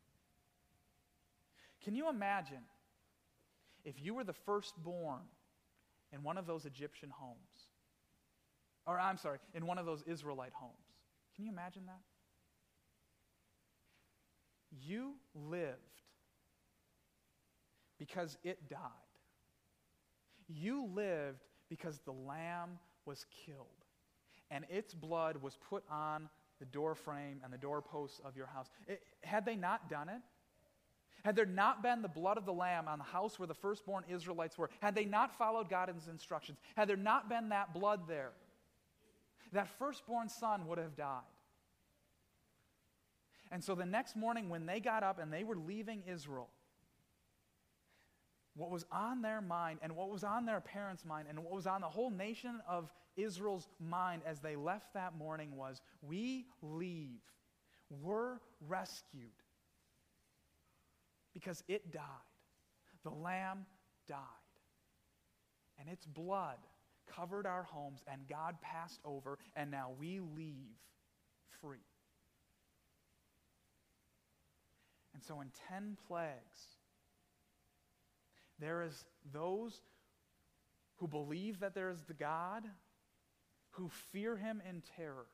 Can 1.83 1.95
you 1.95 2.07
imagine 2.07 2.63
if 3.83 3.95
you 3.99 4.13
were 4.13 4.23
the 4.23 4.33
firstborn 4.33 5.23
in 6.11 6.23
one 6.23 6.37
of 6.37 6.45
those 6.45 6.65
Egyptian 6.65 7.09
homes? 7.09 7.72
Or, 8.85 8.99
I'm 8.99 9.17
sorry, 9.17 9.39
in 9.53 9.65
one 9.65 9.77
of 9.77 9.85
those 9.85 10.03
Israelite 10.03 10.53
homes. 10.53 10.73
Can 11.35 11.45
you 11.45 11.51
imagine 11.51 11.85
that? 11.85 11.99
You 14.81 15.13
lived 15.35 15.77
because 17.97 18.37
it 18.43 18.69
died. 18.69 18.79
You 20.47 20.87
lived 20.93 21.43
because 21.69 21.99
the 21.99 22.11
lamb 22.11 22.79
was 23.05 23.25
killed 23.45 23.67
and 24.51 24.65
its 24.69 24.93
blood 24.93 25.37
was 25.41 25.57
put 25.69 25.83
on 25.89 26.29
the 26.59 26.65
door 26.65 26.95
frame 26.95 27.39
and 27.43 27.51
the 27.51 27.57
doorposts 27.57 28.19
of 28.23 28.35
your 28.37 28.45
house. 28.45 28.69
It, 28.87 29.01
had 29.23 29.45
they 29.45 29.55
not 29.55 29.89
done 29.89 30.09
it, 30.09 30.21
had 31.23 31.35
there 31.35 31.45
not 31.45 31.81
been 31.81 32.01
the 32.01 32.09
blood 32.09 32.37
of 32.37 32.45
the 32.45 32.53
lamb 32.53 32.87
on 32.87 32.99
the 32.99 33.05
house 33.05 33.39
where 33.39 33.47
the 33.47 33.53
firstborn 33.53 34.03
Israelites 34.09 34.57
were, 34.57 34.69
had 34.81 34.93
they 34.93 35.05
not 35.05 35.35
followed 35.37 35.69
God's 35.69 36.07
instructions, 36.07 36.59
had 36.75 36.87
there 36.87 36.97
not 36.97 37.29
been 37.29 37.49
that 37.49 37.73
blood 37.73 38.01
there, 38.07 38.31
that 39.53 39.69
firstborn 39.79 40.29
son 40.29 40.67
would 40.67 40.77
have 40.77 40.95
died. 40.95 41.21
And 43.51 43.63
so 43.63 43.75
the 43.75 43.85
next 43.85 44.15
morning, 44.15 44.49
when 44.49 44.65
they 44.65 44.79
got 44.79 45.03
up 45.03 45.19
and 45.19 45.31
they 45.31 45.43
were 45.43 45.55
leaving 45.55 46.03
Israel, 46.07 46.49
what 48.55 48.69
was 48.69 48.85
on 48.91 49.21
their 49.21 49.41
mind 49.41 49.79
and 49.81 49.95
what 49.95 50.09
was 50.09 50.23
on 50.23 50.45
their 50.45 50.59
parents' 50.59 51.05
mind 51.05 51.27
and 51.29 51.39
what 51.43 51.53
was 51.53 51.67
on 51.67 51.81
the 51.81 51.89
whole 51.89 52.11
nation 52.11 52.61
of 52.67 52.91
Israel's 53.15 53.67
mind 53.79 54.21
as 54.25 54.39
they 54.39 54.55
left 54.55 54.93
that 54.93 55.15
morning 55.15 55.55
was 55.55 55.81
we 56.01 56.45
leave. 56.61 57.21
We're 57.89 58.37
rescued 58.67 59.29
because 61.33 61.63
it 61.67 61.91
died. 61.91 62.01
The 63.03 63.11
lamb 63.11 63.65
died. 64.07 64.17
And 65.79 65.89
its 65.89 66.05
blood 66.05 66.57
covered 67.15 67.45
our 67.45 67.63
homes, 67.63 68.01
and 68.07 68.27
God 68.27 68.55
passed 68.61 68.99
over, 69.05 69.37
and 69.55 69.71
now 69.71 69.91
we 69.99 70.19
leave 70.19 70.77
free. 71.61 71.77
And 75.13 75.23
so, 75.23 75.41
in 75.41 75.51
10 75.69 75.97
plagues, 76.07 76.67
there 78.59 78.83
is 78.83 79.05
those 79.31 79.81
who 80.95 81.07
believe 81.07 81.59
that 81.59 81.75
there 81.75 81.89
is 81.89 82.01
the 82.07 82.13
God, 82.13 82.63
who 83.71 83.89
fear 84.11 84.35
him 84.35 84.61
in 84.67 84.81
terror. 84.95 85.25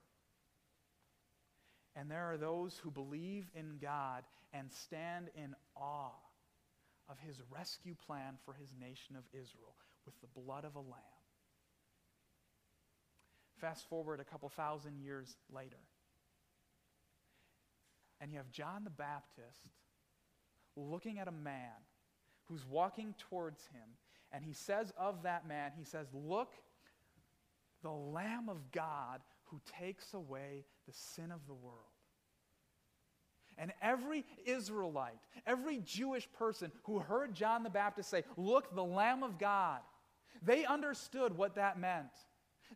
And 1.95 2.09
there 2.09 2.31
are 2.31 2.37
those 2.37 2.79
who 2.81 2.91
believe 2.91 3.49
in 3.53 3.77
God 3.81 4.23
and 4.53 4.71
stand 4.71 5.29
in 5.35 5.55
awe 5.75 6.11
of 7.09 7.17
his 7.19 7.41
rescue 7.51 7.95
plan 8.05 8.37
for 8.45 8.53
his 8.53 8.69
nation 8.79 9.15
of 9.15 9.23
Israel 9.33 9.75
with 10.05 10.15
the 10.21 10.41
blood 10.41 10.65
of 10.65 10.75
a 10.75 10.79
lamb. 10.79 11.18
Fast 13.59 13.89
forward 13.89 14.19
a 14.19 14.23
couple 14.23 14.49
thousand 14.49 14.99
years 14.99 15.35
later. 15.53 15.79
And 18.21 18.31
you 18.31 18.37
have 18.37 18.51
John 18.51 18.83
the 18.83 18.89
Baptist 18.89 19.61
looking 20.75 21.19
at 21.19 21.27
a 21.27 21.31
man 21.31 21.71
who's 22.45 22.65
walking 22.65 23.15
towards 23.29 23.65
him. 23.67 23.89
And 24.31 24.43
he 24.43 24.53
says 24.53 24.93
of 24.97 25.23
that 25.23 25.47
man, 25.47 25.71
he 25.77 25.83
says, 25.83 26.07
Look, 26.13 26.51
the 27.81 27.91
Lamb 27.91 28.49
of 28.49 28.71
God 28.71 29.21
who 29.45 29.59
takes 29.79 30.13
away 30.13 30.65
the 30.87 30.93
sin 30.93 31.31
of 31.31 31.45
the 31.47 31.53
world. 31.53 31.77
And 33.57 33.73
every 33.81 34.25
Israelite, 34.45 35.19
every 35.45 35.79
Jewish 35.79 36.31
person 36.31 36.71
who 36.83 36.99
heard 36.99 37.33
John 37.33 37.63
the 37.63 37.69
Baptist 37.69 38.09
say, 38.09 38.23
Look, 38.37 38.73
the 38.73 38.83
Lamb 38.83 39.23
of 39.23 39.37
God, 39.37 39.79
they 40.41 40.65
understood 40.65 41.35
what 41.37 41.55
that 41.55 41.79
meant. 41.79 42.11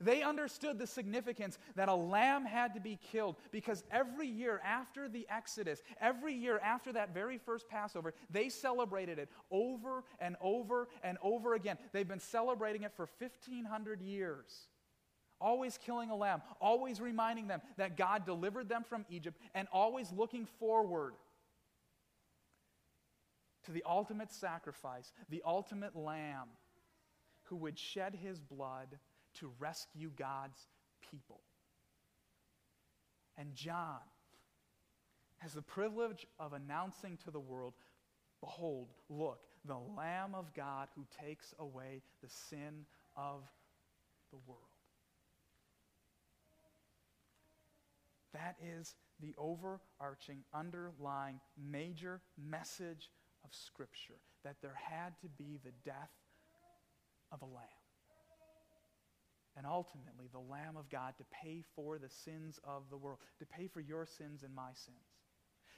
They 0.01 0.21
understood 0.23 0.79
the 0.79 0.87
significance 0.87 1.57
that 1.75 1.89
a 1.89 1.95
lamb 1.95 2.45
had 2.45 2.73
to 2.73 2.79
be 2.79 2.99
killed 3.11 3.35
because 3.51 3.83
every 3.91 4.27
year 4.27 4.59
after 4.63 5.07
the 5.07 5.27
Exodus, 5.29 5.81
every 6.01 6.33
year 6.33 6.59
after 6.59 6.91
that 6.93 7.13
very 7.13 7.37
first 7.37 7.69
Passover, 7.69 8.13
they 8.29 8.49
celebrated 8.49 9.19
it 9.19 9.29
over 9.51 10.03
and 10.19 10.35
over 10.41 10.87
and 11.03 11.17
over 11.21 11.53
again. 11.53 11.77
They've 11.91 12.07
been 12.07 12.19
celebrating 12.19 12.83
it 12.83 12.93
for 12.95 13.07
1,500 13.19 14.01
years. 14.01 14.67
Always 15.39 15.77
killing 15.77 16.09
a 16.09 16.15
lamb, 16.15 16.41
always 16.61 17.01
reminding 17.01 17.47
them 17.47 17.61
that 17.77 17.97
God 17.97 18.25
delivered 18.25 18.69
them 18.69 18.83
from 18.83 19.05
Egypt, 19.09 19.37
and 19.53 19.67
always 19.71 20.11
looking 20.11 20.45
forward 20.59 21.13
to 23.65 23.71
the 23.71 23.83
ultimate 23.85 24.31
sacrifice, 24.31 25.11
the 25.29 25.43
ultimate 25.45 25.95
lamb 25.95 26.47
who 27.43 27.55
would 27.57 27.77
shed 27.77 28.15
his 28.15 28.39
blood 28.39 28.99
to 29.39 29.51
rescue 29.59 30.11
God's 30.17 30.67
people. 31.09 31.41
And 33.37 33.55
John 33.55 33.99
has 35.39 35.53
the 35.53 35.61
privilege 35.61 36.25
of 36.39 36.53
announcing 36.53 37.17
to 37.25 37.31
the 37.31 37.39
world 37.39 37.73
Behold, 38.39 38.89
look, 39.09 39.39
the 39.63 39.77
Lamb 39.77 40.35
of 40.35 40.53
God 40.53 40.89
who 40.95 41.05
takes 41.25 41.53
away 41.59 42.01
the 42.21 42.27
sin 42.27 42.85
of 43.15 43.43
the 44.31 44.37
world. 44.45 44.59
That 48.33 48.57
is 48.61 48.95
the 49.21 49.33
overarching, 49.37 50.43
underlying, 50.53 51.39
major 51.57 52.19
message 52.37 53.11
of 53.45 53.53
Scripture 53.53 54.19
that 54.43 54.57
there 54.61 54.75
had 54.75 55.13
to 55.21 55.27
be 55.37 55.57
the 55.63 55.71
death 55.85 56.11
of 57.31 57.41
a 57.41 57.45
lamb 57.45 57.82
and 59.55 59.65
ultimately 59.65 60.27
the 60.31 60.39
Lamb 60.39 60.77
of 60.77 60.89
God 60.89 61.13
to 61.17 61.23
pay 61.31 61.63
for 61.75 61.97
the 61.97 62.09
sins 62.09 62.59
of 62.63 62.83
the 62.89 62.97
world, 62.97 63.19
to 63.39 63.45
pay 63.45 63.67
for 63.67 63.79
your 63.79 64.05
sins 64.05 64.43
and 64.43 64.53
my 64.53 64.71
sins. 64.73 64.97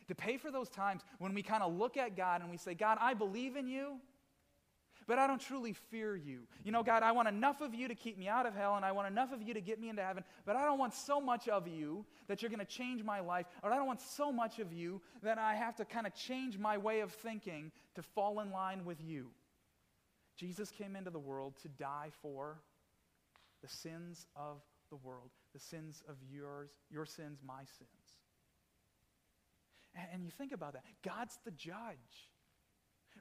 To 0.08 0.16
pay 0.16 0.38
for 0.38 0.52
those 0.52 0.70
times 0.70 1.02
when 1.18 1.34
we 1.34 1.42
kind 1.42 1.64
of 1.64 1.76
look 1.76 1.98
at 1.98 2.16
God 2.16 2.42
and 2.42 2.52
we 2.52 2.58
say, 2.58 2.74
God, 2.74 2.98
I 3.02 3.14
believe 3.14 3.56
in 3.56 3.68
you, 3.68 3.98
but 5.08 5.20
I 5.20 5.28
don't 5.28 5.42
truly 5.42 5.74
fear 5.74 6.16
you. 6.16 6.42
You 6.64 6.72
know, 6.72 6.84
God, 6.84 7.04
I 7.04 7.12
want 7.12 7.28
enough 7.28 7.62
of 7.62 7.74
you 7.74 7.88
to 7.88 7.96
keep 7.96 8.18
me 8.18 8.28
out 8.28 8.46
of 8.46 8.56
hell, 8.56 8.76
and 8.76 8.86
I 8.86 8.92
want 8.92 9.08
enough 9.08 9.32
of 9.32 9.42
you 9.42 9.54
to 9.54 9.62
get 9.62 9.80
me 9.80 9.90
into 9.90 10.04
heaven, 10.04 10.24
but 10.46 10.56
I 10.56 10.64
don't 10.64 10.80
want 10.80 10.94
so 10.94 11.20
much 11.22 11.48
of 11.48 11.68
you 11.68 12.06
that 12.28 12.42
you're 12.42 12.50
going 12.50 12.60
to 12.60 12.66
change 12.66 13.04
my 13.04 13.20
life, 13.20 13.46
or 13.62 13.72
I 13.72 13.76
don't 13.76 13.88
want 13.88 14.02
so 14.02 14.32
much 14.32 14.60
of 14.60 14.74
you 14.74 15.02
that 15.22 15.38
I 15.38 15.56
have 15.56 15.76
to 15.78 15.86
kind 15.86 16.08
of 16.08 16.16
change 16.16 16.58
my 16.58 16.78
way 16.78 17.02
of 17.02 17.12
thinking 17.12 17.72
to 17.96 18.02
fall 18.02 18.40
in 18.40 18.52
line 18.52 18.86
with 18.86 19.02
you. 19.02 19.28
Jesus 20.38 20.72
came 20.72 20.96
into 20.96 21.12
the 21.12 21.20
world 21.20 21.56
to 21.62 21.68
die 21.68 22.10
for 22.22 22.62
the 23.66 23.76
sins 23.76 24.28
of 24.36 24.62
the 24.92 24.96
world, 24.98 25.32
the 25.54 25.60
sins 25.60 26.04
of 26.08 26.16
yours, 26.32 26.70
your 26.92 27.06
sins, 27.06 27.40
my 27.46 27.64
sins. 27.78 27.90
And, 29.96 30.08
and 30.14 30.24
you 30.24 30.30
think 30.30 30.52
about 30.52 30.74
that. 30.74 30.84
God's 31.04 31.40
the 31.46 31.52
judge. 31.52 32.30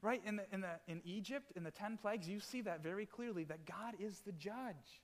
Right? 0.01 0.21
In, 0.25 0.35
the, 0.35 0.43
in, 0.51 0.61
the, 0.61 0.69
in 0.87 1.01
Egypt, 1.03 1.53
in 1.55 1.63
the 1.63 1.71
10 1.71 1.97
plagues, 1.97 2.29
you 2.29 2.39
see 2.39 2.61
that 2.61 2.83
very 2.83 3.07
clearly 3.07 3.45
that 3.45 3.65
God 3.65 3.95
is 3.99 4.19
the 4.19 4.33
judge. 4.33 5.01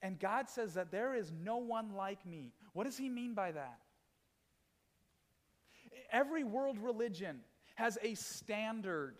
And 0.00 0.20
God 0.20 0.48
says 0.48 0.74
that 0.74 0.92
there 0.92 1.14
is 1.14 1.32
no 1.32 1.56
one 1.56 1.94
like 1.94 2.24
me. 2.24 2.52
What 2.72 2.84
does 2.84 2.96
he 2.96 3.08
mean 3.08 3.34
by 3.34 3.52
that? 3.52 3.78
Every 6.12 6.44
world 6.44 6.78
religion 6.78 7.40
has 7.74 7.98
a 8.02 8.14
standard 8.14 9.16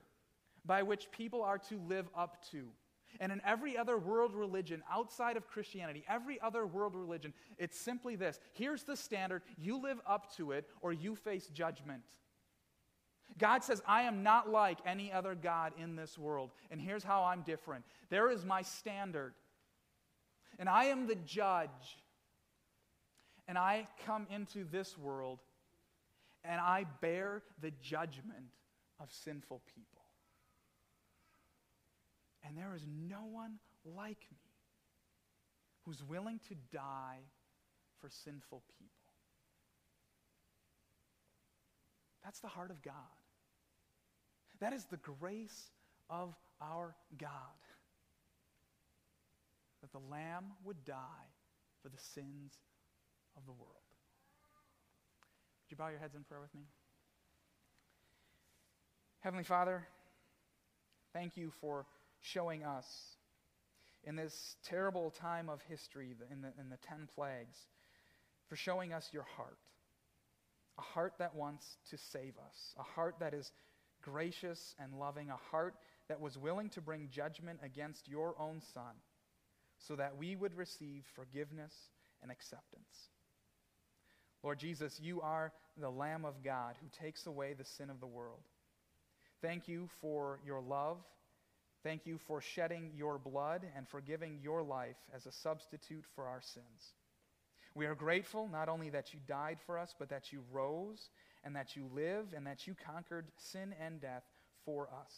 by 0.64 0.82
which 0.82 1.10
people 1.10 1.42
are 1.42 1.58
to 1.70 1.80
live 1.88 2.06
up 2.16 2.44
to. 2.52 2.68
And 3.20 3.30
in 3.30 3.40
every 3.44 3.76
other 3.76 3.98
world 3.98 4.34
religion 4.34 4.82
outside 4.90 5.36
of 5.36 5.48
Christianity, 5.48 6.04
every 6.08 6.40
other 6.40 6.66
world 6.66 6.94
religion, 6.94 7.32
it's 7.58 7.78
simply 7.78 8.16
this 8.16 8.40
here's 8.52 8.82
the 8.82 8.96
standard, 8.96 9.42
you 9.56 9.80
live 9.80 10.00
up 10.06 10.34
to 10.36 10.52
it, 10.52 10.68
or 10.80 10.92
you 10.92 11.14
face 11.14 11.46
judgment. 11.48 12.02
God 13.38 13.64
says, 13.64 13.82
I 13.86 14.02
am 14.02 14.22
not 14.22 14.50
like 14.50 14.78
any 14.86 15.12
other 15.12 15.34
God 15.34 15.72
in 15.78 15.96
this 15.96 16.18
world, 16.18 16.50
and 16.70 16.80
here's 16.80 17.02
how 17.04 17.24
I'm 17.24 17.42
different. 17.42 17.84
There 18.10 18.30
is 18.30 18.44
my 18.44 18.62
standard, 18.62 19.34
and 20.58 20.68
I 20.68 20.84
am 20.86 21.06
the 21.06 21.16
judge. 21.16 21.98
And 23.46 23.58
I 23.58 23.86
come 24.06 24.26
into 24.30 24.64
this 24.64 24.96
world, 24.96 25.38
and 26.44 26.58
I 26.60 26.86
bear 27.02 27.42
the 27.60 27.72
judgment 27.82 28.46
of 28.98 29.12
sinful 29.12 29.60
people. 29.74 29.93
And 32.46 32.56
there 32.56 32.74
is 32.74 32.84
no 33.08 33.24
one 33.30 33.58
like 33.84 34.26
me 34.30 34.38
who's 35.84 36.02
willing 36.02 36.40
to 36.48 36.54
die 36.72 37.20
for 38.00 38.08
sinful 38.08 38.62
people. 38.78 38.90
That's 42.22 42.40
the 42.40 42.48
heart 42.48 42.70
of 42.70 42.82
God. 42.82 42.94
That 44.60 44.72
is 44.72 44.84
the 44.84 44.96
grace 44.96 45.70
of 46.08 46.34
our 46.60 46.94
God. 47.18 47.30
That 49.82 49.92
the 49.92 50.00
Lamb 50.10 50.44
would 50.64 50.84
die 50.84 50.94
for 51.82 51.88
the 51.88 51.98
sins 51.98 52.54
of 53.36 53.44
the 53.44 53.52
world. 53.52 53.70
Would 55.64 55.70
you 55.70 55.76
bow 55.76 55.88
your 55.88 55.98
heads 55.98 56.14
in 56.14 56.24
prayer 56.24 56.40
with 56.40 56.54
me? 56.54 56.62
Heavenly 59.20 59.44
Father, 59.44 59.86
thank 61.12 61.36
you 61.36 61.50
for 61.60 61.86
showing 62.24 62.64
us 62.64 62.86
in 64.04 64.16
this 64.16 64.56
terrible 64.64 65.10
time 65.10 65.48
of 65.48 65.60
history, 65.68 66.14
in 66.30 66.40
the, 66.40 66.48
in 66.58 66.70
the 66.70 66.78
ten 66.88 67.08
plagues, 67.14 67.58
for 68.48 68.56
showing 68.56 68.92
us 68.92 69.10
your 69.12 69.26
heart. 69.36 69.58
A 70.78 70.82
heart 70.82 71.14
that 71.18 71.34
wants 71.34 71.76
to 71.90 71.98
save 71.98 72.34
us, 72.38 72.74
a 72.78 72.82
heart 72.82 73.16
that 73.20 73.34
is 73.34 73.52
gracious 74.02 74.74
and 74.78 74.98
loving, 74.98 75.30
a 75.30 75.36
heart 75.50 75.74
that 76.08 76.20
was 76.20 76.36
willing 76.36 76.68
to 76.70 76.80
bring 76.80 77.08
judgment 77.10 77.60
against 77.62 78.08
your 78.08 78.34
own 78.40 78.60
Son 78.72 78.94
so 79.78 79.96
that 79.96 80.16
we 80.16 80.34
would 80.34 80.54
receive 80.56 81.04
forgiveness 81.14 81.72
and 82.22 82.30
acceptance. 82.30 83.10
Lord 84.42 84.58
Jesus, 84.58 84.98
you 85.00 85.20
are 85.20 85.52
the 85.78 85.90
Lamb 85.90 86.24
of 86.24 86.42
God 86.42 86.76
who 86.80 86.88
takes 87.04 87.26
away 87.26 87.54
the 87.54 87.64
sin 87.64 87.90
of 87.90 88.00
the 88.00 88.06
world. 88.06 88.42
Thank 89.40 89.68
you 89.68 89.88
for 90.00 90.40
your 90.44 90.60
love 90.60 90.98
Thank 91.84 92.06
you 92.06 92.16
for 92.16 92.40
shedding 92.40 92.92
your 92.96 93.18
blood 93.18 93.66
and 93.76 93.86
for 93.86 94.00
giving 94.00 94.40
your 94.42 94.62
life 94.62 94.96
as 95.14 95.26
a 95.26 95.32
substitute 95.32 96.06
for 96.16 96.24
our 96.24 96.40
sins. 96.40 96.94
We 97.74 97.84
are 97.84 97.94
grateful 97.94 98.48
not 98.48 98.70
only 98.70 98.88
that 98.90 99.12
you 99.12 99.20
died 99.28 99.58
for 99.66 99.78
us, 99.78 99.94
but 99.98 100.08
that 100.08 100.32
you 100.32 100.42
rose 100.50 101.10
and 101.44 101.54
that 101.56 101.76
you 101.76 101.90
live 101.94 102.28
and 102.34 102.46
that 102.46 102.66
you 102.66 102.74
conquered 102.74 103.26
sin 103.36 103.74
and 103.78 104.00
death 104.00 104.24
for 104.64 104.88
us. 104.88 105.12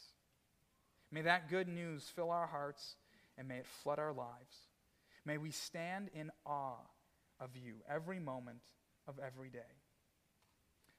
May 1.12 1.22
that 1.22 1.49
good 1.49 1.68
news 1.68 2.11
fill 2.16 2.32
our 2.32 2.49
hearts 2.49 2.97
and 3.38 3.47
may 3.47 3.59
it 3.59 3.66
flood 3.66 4.01
our 4.01 4.12
lives. 4.12 4.66
May 5.24 5.38
we 5.38 5.53
stand 5.53 6.11
in 6.14 6.32
awe 6.45 6.80
of 7.38 7.51
you 7.55 7.74
every 7.88 8.18
moment 8.18 8.62
of 9.07 9.20
every 9.24 9.51
day. 9.51 9.61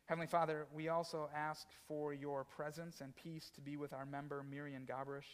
Heavenly 0.05 0.27
Father, 0.27 0.67
we 0.73 0.87
also 0.87 1.29
ask 1.35 1.67
for 1.89 2.13
your 2.13 2.45
presence 2.45 3.01
and 3.01 3.13
peace 3.17 3.51
to 3.55 3.61
be 3.61 3.75
with 3.75 3.91
our 3.91 4.05
member, 4.05 4.45
Miriam 4.49 4.85
Gabrish 4.87 5.27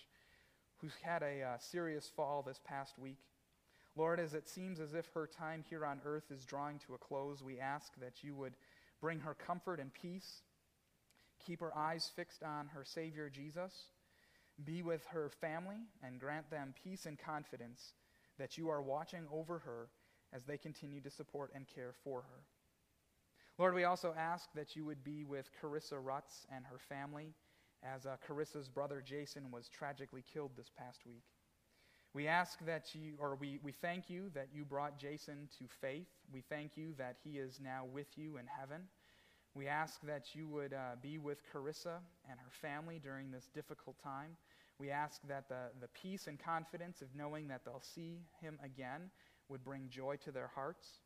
who's 0.83 0.93
had 1.01 1.23
a 1.23 1.41
uh, 1.41 1.57
serious 1.59 2.11
fall 2.13 2.43
this 2.45 2.59
past 2.67 2.99
week. 2.99 3.19
Lord, 3.95 4.19
as 4.19 4.33
it 4.33 4.49
seems 4.49 4.81
as 4.81 4.93
if 4.93 5.05
her 5.13 5.27
time 5.27 5.63
here 5.69 5.85
on 5.85 6.01
earth 6.03 6.25
is 6.29 6.43
drawing 6.43 6.77
to 6.79 6.93
a 6.93 6.97
close, 6.97 7.41
we 7.41 7.57
ask 7.57 7.93
that 8.01 8.21
you 8.21 8.35
would 8.35 8.53
bring 8.99 9.21
her 9.21 9.33
comfort 9.33 9.79
and 9.79 9.93
peace. 9.93 10.41
Keep 11.45 11.61
her 11.61 11.75
eyes 11.77 12.11
fixed 12.13 12.43
on 12.43 12.67
her 12.67 12.83
Savior 12.83 13.29
Jesus. 13.29 13.71
Be 14.65 14.81
with 14.81 15.05
her 15.11 15.31
family 15.39 15.77
and 16.03 16.19
grant 16.19 16.49
them 16.51 16.73
peace 16.83 17.05
and 17.05 17.17
confidence 17.17 17.93
that 18.37 18.57
you 18.57 18.67
are 18.67 18.81
watching 18.81 19.25
over 19.31 19.59
her 19.59 19.87
as 20.33 20.43
they 20.43 20.57
continue 20.57 20.99
to 20.99 21.09
support 21.09 21.51
and 21.55 21.65
care 21.73 21.93
for 22.03 22.23
her. 22.23 22.43
Lord, 23.57 23.73
we 23.73 23.85
also 23.85 24.13
ask 24.17 24.49
that 24.55 24.75
you 24.75 24.83
would 24.83 25.03
be 25.03 25.23
with 25.23 25.49
Carissa 25.61 26.03
Rutz 26.03 26.45
and 26.53 26.65
her 26.65 26.79
family 26.89 27.35
as 27.83 28.05
uh, 28.05 28.15
Carissa's 28.27 28.69
brother 28.69 29.03
Jason 29.05 29.51
was 29.51 29.67
tragically 29.67 30.23
killed 30.33 30.51
this 30.57 30.71
past 30.77 31.05
week. 31.05 31.23
We 32.13 32.27
ask 32.27 32.63
that 32.65 32.93
you, 32.93 33.13
or 33.19 33.35
we, 33.35 33.59
we 33.63 33.71
thank 33.71 34.09
you 34.09 34.29
that 34.35 34.49
you 34.53 34.65
brought 34.65 34.99
Jason 34.99 35.49
to 35.57 35.65
faith. 35.81 36.07
We 36.31 36.41
thank 36.41 36.77
you 36.77 36.93
that 36.97 37.17
he 37.23 37.39
is 37.39 37.59
now 37.63 37.85
with 37.91 38.07
you 38.15 38.37
in 38.37 38.45
heaven. 38.45 38.83
We 39.55 39.67
ask 39.67 39.99
that 40.03 40.33
you 40.33 40.47
would 40.47 40.73
uh, 40.73 40.95
be 41.01 41.17
with 41.17 41.39
Carissa 41.51 41.97
and 42.29 42.39
her 42.39 42.51
family 42.61 42.99
during 43.03 43.31
this 43.31 43.49
difficult 43.53 43.95
time. 44.03 44.37
We 44.79 44.89
ask 44.89 45.21
that 45.27 45.49
the, 45.49 45.71
the 45.81 45.87
peace 45.87 46.27
and 46.27 46.39
confidence 46.39 47.01
of 47.01 47.07
knowing 47.15 47.47
that 47.47 47.61
they'll 47.65 47.81
see 47.81 48.19
him 48.41 48.59
again 48.63 49.09
would 49.49 49.63
bring 49.63 49.89
joy 49.89 50.17
to 50.23 50.31
their 50.31 50.49
hearts. 50.53 51.01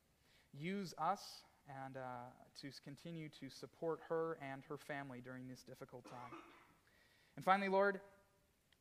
Use 0.54 0.94
us 0.98 1.22
and 1.86 1.98
uh, 1.98 2.00
to 2.62 2.70
continue 2.84 3.30
to 3.40 3.50
support 3.50 4.00
her 4.08 4.38
and 4.42 4.64
her 4.70 4.78
family 4.78 5.22
during 5.24 5.48
this 5.48 5.64
difficult 5.64 6.06
time. 6.06 6.57
And 7.38 7.46
finally, 7.46 7.70
Lord, 7.70 8.02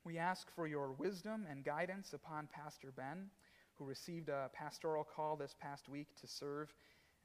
we 0.02 0.16
ask 0.16 0.50
for 0.56 0.66
your 0.66 0.92
wisdom 0.92 1.46
and 1.48 1.62
guidance 1.62 2.14
upon 2.14 2.48
Pastor 2.50 2.90
Ben, 2.96 3.26
who 3.74 3.84
received 3.84 4.30
a 4.30 4.50
pastoral 4.54 5.04
call 5.04 5.36
this 5.36 5.54
past 5.60 5.90
week 5.90 6.08
to 6.22 6.26
serve 6.26 6.72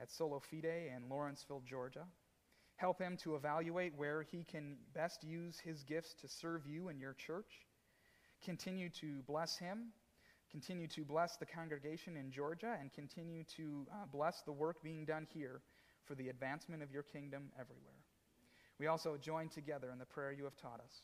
at 0.02 0.12
Sola 0.12 0.42
Fide 0.42 0.66
in 0.66 1.08
Lawrenceville, 1.10 1.64
Georgia. 1.66 2.04
Help 2.76 3.00
him 3.00 3.16
to 3.24 3.36
evaluate 3.36 3.94
where 3.96 4.24
he 4.24 4.44
can 4.44 4.76
best 4.94 5.24
use 5.24 5.58
his 5.58 5.84
gifts 5.84 6.14
to 6.16 6.28
serve 6.28 6.68
you 6.68 6.90
and 6.90 7.00
your 7.00 7.14
church. 7.14 7.66
Continue 8.44 8.90
to 9.00 9.22
bless 9.26 9.58
him. 9.58 9.94
Continue 10.52 10.88
to 10.88 11.06
bless 11.06 11.38
the 11.38 11.46
congregation 11.46 12.18
in 12.18 12.30
Georgia 12.30 12.76
and 12.78 12.92
continue 12.92 13.46
to 13.56 13.88
uh, 13.90 14.06
bless 14.12 14.42
the 14.42 14.52
work 14.52 14.84
being 14.84 15.06
done 15.06 15.26
here 15.34 15.62
for 16.04 16.16
the 16.16 16.28
advancement 16.28 16.84
of 16.84 16.92
your 16.92 17.04
kingdom 17.04 17.52
everywhere. 17.58 18.02
We 18.80 18.88
also 18.88 19.16
join 19.16 19.48
together 19.48 19.92
in 19.94 20.00
the 20.00 20.06
prayer 20.06 20.34
you 20.34 20.44
have 20.44 20.58
taught 20.58 20.82
us. 20.82 21.04